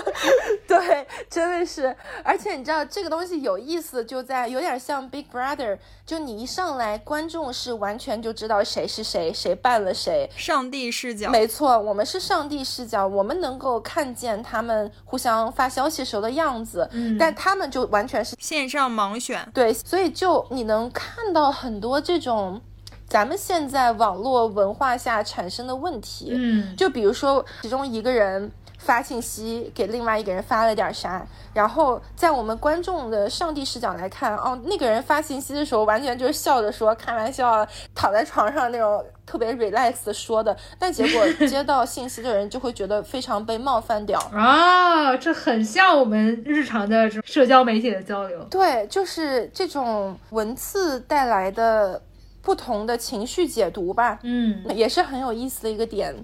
[0.66, 5.76] 对，真的是，而且你知道这个东西有意思，就在有点像 Big Brother，
[6.06, 10.28] 就你一上来，观众是完全就知道谁是谁，谁扮了谁。
[10.36, 22.60] 上帝视角，没错，我们是上帝视角，我们能够看见他们互相发消息时候的样子，嗯但他们就完全是线上盲选，对，所以就你能看到很多这种
[23.08, 26.28] 咱们现在网络文化下产生的问题。
[26.32, 28.52] 嗯，就比如说，其中一个人
[28.84, 44.20] 发信息给另外一个人发了点啥，然后在我们观众的上帝视角来看，哦，那个人发信息的时候完全就是笑着说开玩笑啊，躺在床上那种特别 relax 的说的，但结果接到信息的人就会觉得非常被冒犯掉。
[44.32, 48.38] 啊，这很像我们日常的这种社交媒体的交流。
[48.50, 52.00] 对，就是这种文字带来的
[52.42, 54.18] 不同的情绪解读吧。
[54.22, 56.14] 嗯，也是很有意思的一个点。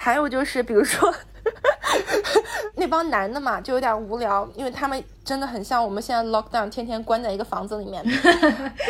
[0.00, 1.12] 还有就是，比如说
[2.74, 8.04] 那帮男的嘛，就有点无聊，因为他们真的很像我们现在 lockdown，天天关在一个房子里面。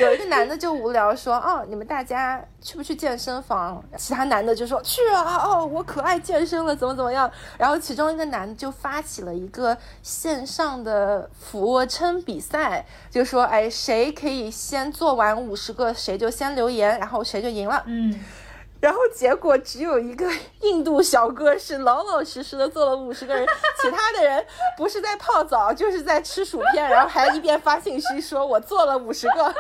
[0.00, 5.42] 有一个男的就无聊说：“哦，你们大家去不去健身房？”其他男的就说：“去啊！
[5.42, 18.14] 哦，我可爱健身了，怎么怎么样？”然后其中一个男的就发起了一个线上的俯卧撑比赛，就说：“哎，谁可以先做完五十个，谁就先留言，然后谁就赢了。”嗯，
[18.81, 23.47] 然后结果只有一个印度小哥是老老实实的做了五十个人，
[23.83, 24.45] 其他的人
[24.76, 29.55] 不是在泡澡就是在吃薯片，然后还一边发信息说我做了五十个。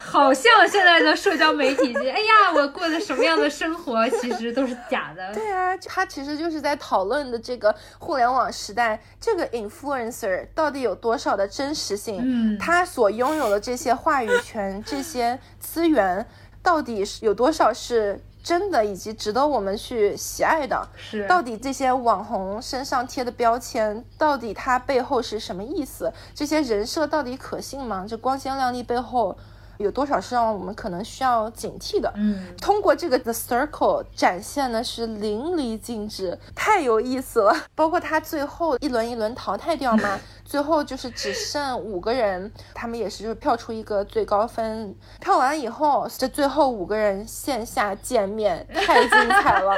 [0.00, 5.34] 好像现在的社交媒体界，哎呀，我过的什么样的生活，其实都是假的。
[5.34, 12.20] 对啊，他其实就是在讨论的这个互联网时代，这个 influencer 到底有多少的真实性？
[12.22, 16.24] 嗯他所拥有的这些话语权、这些资源，
[16.62, 20.88] 到底是有多少是真的，以及值得我们去喜爱的？
[20.96, 26.10] 是，到底这些网红身上贴的标签，到底它背后是什么意思？
[26.34, 28.06] 这些人设到底可信吗？
[28.08, 29.36] 这光鲜亮丽背后
[29.78, 32.12] 有多少是让我们可能需要警惕的？
[32.16, 37.56] 嗯，通过这个 The Circle 展现的是淋漓尽致，太有意思了。
[37.74, 49.76] 包括他最后一轮一轮淘汰掉嘛， 最后就是只剩五个人，他们也是就是票出一个最高分，票完以后，这最后五个人线下见面， 太精彩了。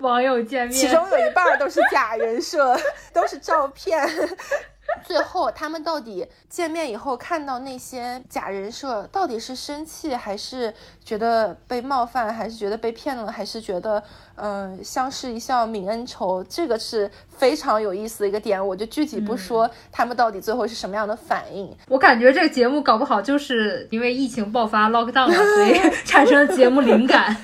[0.00, 2.78] 网友见面，其中有一半儿都是假人设，
[3.14, 4.06] 都是照片。
[5.04, 10.72] 最后他们到底见面以后看到那些假人设，到底是生气还是
[11.04, 14.02] 觉得被冒犯，还是觉得被骗了，还是觉得
[14.36, 16.42] 嗯、呃相视一笑泯恩仇？
[16.44, 21.76] 这个是非常有意思的一个点，我就具体不说他们到底最后是什么样的反应。
[21.88, 27.36] 我感觉这个节目搞不好就是因为疫情爆发 lockdown 了，所以 产生了节目灵感。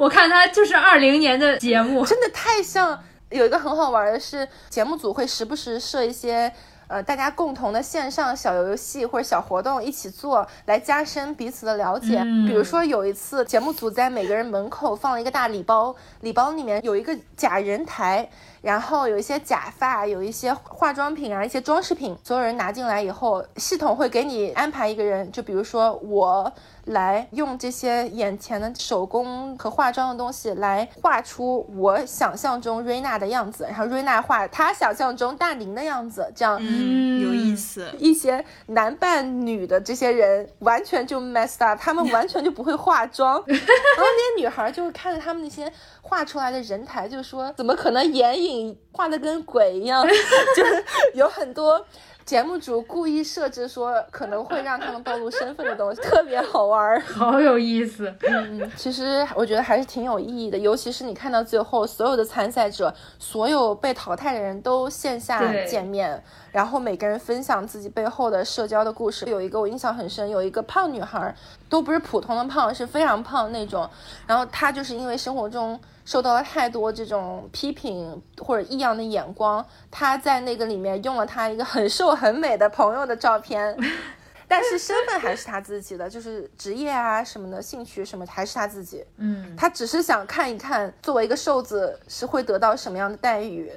[0.00, 2.98] 我看它就是二零年的节目，真的太像
[3.30, 6.52] 有一个很好玩的是，节目组会时不时设一些。
[6.88, 12.20] 呃，大家共同的线上小游戏或者小活动一起做，来加深彼此的了解。
[12.24, 18.28] 嗯比如说有一次，节目组在每个人门口放了一个大礼包，礼包里面有一个假人台，
[18.66, 22.18] 然后有一些假发，有一些化妆品啊，一些装饰品。
[22.24, 26.52] 所有人拿进来以后，系统会给你安排一个人，就比如说我
[26.86, 36.58] 来用这些眼前的手工和化妆的东西来画出我想象中瑞娜的样子，然后瑞娜画她想象中大宁的样子，这样。
[36.60, 37.88] 嗯，有意思。
[38.00, 48.55] 一些男扮女的这些人完全就 messed up，他们完全就不会化妆， 然后那些女孩就看着他们那些画出来的人台，就说怎么可能眼影
[48.92, 50.06] 画的跟鬼一样，
[50.56, 50.84] 就是
[51.14, 51.84] 有很多。
[52.24, 57.00] 节目组故意设置说可能会让他们暴露身份的东西，特别好玩儿。
[57.06, 58.12] 好有意思。
[58.28, 66.20] 嗯，其实我觉得还是挺有意义的，尤其是你看到最后，所有的参赛者，所有被淘汰的人都线下见面，
[66.56, 69.26] 然后每个人分享自己背后的社交的故事。
[69.26, 71.36] 有一个我印象很深，有一个胖女孩，
[71.68, 73.86] 都不是普通的胖，是非常胖那种。
[74.26, 83.76] 然后她就是因为生活中受到了太多这种批评或者异样的眼光，她在那个里面用了她一个很瘦很美的朋友的照片。
[84.48, 89.04] 但是身份还是她自己的，就是职业啊什么的，兴趣什么还是她自己。
[89.18, 93.70] 嗯，他只是想看一看，作为一个瘦子是会得到什么样的待遇，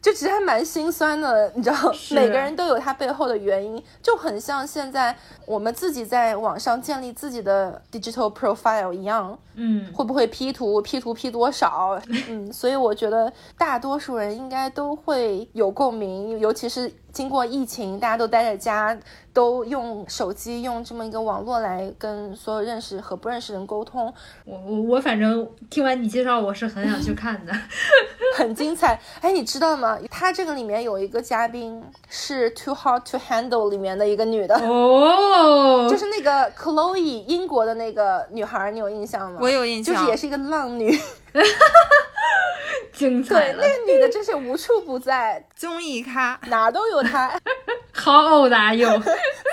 [0.00, 1.76] 就其实还蛮心酸的，你知道，
[2.12, 5.14] 每个人都有他背后的原因，就很像现在
[5.46, 18.96] 我们自己在网上建立自己的 digital profile 一样，嗯，会不会 P 图，P 图 P 多少， 嗯，所以我觉得大多数人应该都会有共鸣，尤其是经过疫情，大家都待在家，
[19.32, 24.12] 都用手机用这么一个网络来跟所有认识和不认识人沟通，
[24.44, 27.52] 我我我反正听完你介绍，我是很想去看的。
[28.36, 29.00] 很精彩。
[29.20, 29.98] 哎，你知道吗？
[30.10, 39.38] 他这个里面有一个嘉宾是《Too Hot to Handle》里面的一个女的，哦，就是那个 Chloe 英国的那个女孩，你有印象吗？
[39.40, 40.96] 我有印象就是也是一个浪女。
[42.92, 47.30] 精彩对，了那，个女的真是无处不在， 综艺咖，哪都有她。
[47.92, 49.00] 好偶大哟。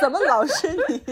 [0.01, 1.03] 怎么老是你？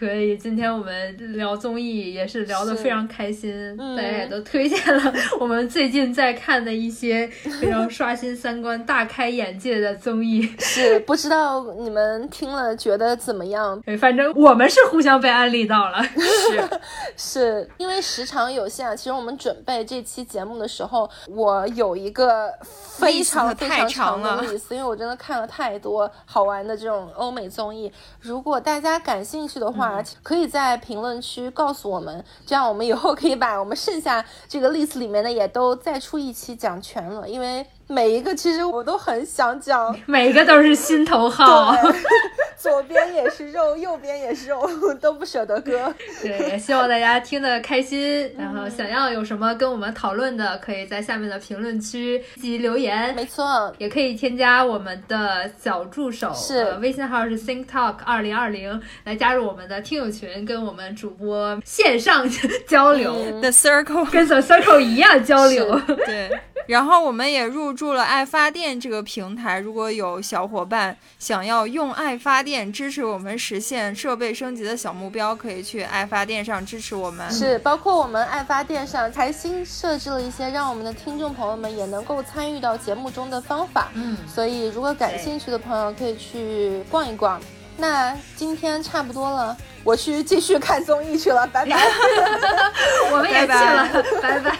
[0.00, 7.26] 可以，今天我们聊综艺也是聊得非常开心，嗯大家也都推荐了我们最近在看的一些
[7.60, 10.40] 非常刷新三观、大开眼界的综艺。
[10.58, 13.78] 是不知道你们听了觉得怎么样？
[13.82, 16.02] 对，反正我们是互相被安利到了。
[16.16, 16.80] 是
[17.60, 18.96] 是因为时长有限啊。
[18.96, 27.92] 其实我们准备这期节目的时候，我有一个非常非常长的长了 list，因为我真的看了太多好玩的这种欧美综艺。
[28.22, 29.89] 如果大家感兴趣的话，
[30.22, 37.28] 可以在评论区告诉我们，这样我们以后可以把我们剩下这个 list 里面的也都再出一期讲全了。
[37.28, 39.94] 因为每一个其实我都很想讲。
[40.06, 41.74] 每一个都是心头好。
[42.56, 44.62] 左边也是肉，右边也是肉，
[45.00, 45.92] 都不舍得割。
[46.22, 48.30] 对，也希望大家听得开心。
[48.38, 53.14] 然后想要有什么跟我们讨论的，可以在下面的评论区及留言。
[53.16, 62.28] 没错，也可以添加我们的小助手，是呃、微信号是 Think Talk 二零二零，来加入我们的听友群，跟我们主播线上
[62.68, 65.80] 交流，嗯 The Circle，跟 The Circle 一样交流。
[66.04, 66.30] 对。
[66.66, 77.30] 然后我们也入驻了爱发电这个平台，如果有小伙伴想要用爱发电支持我们实现设备升级的小目标，可以去爱发电上支持我们。
[77.30, 83.88] 是，包括我们爱发电上才新设置了一些让我们的听众朋友们也能够参与到节目中的方法。
[83.94, 87.40] 嗯，所以如果感兴趣的朋友可以去逛一逛。
[87.80, 91.76] 那今天差不多了，我去继续看综艺去了，拜拜。
[93.10, 93.88] 我们也去了，
[94.20, 94.52] 拜拜，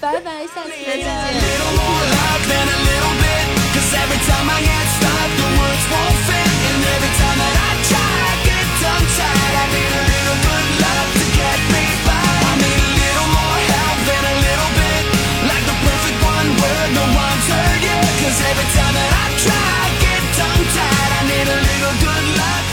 [0.00, 1.08] 拜拜，下次再见。
[21.38, 22.67] need a little good luck.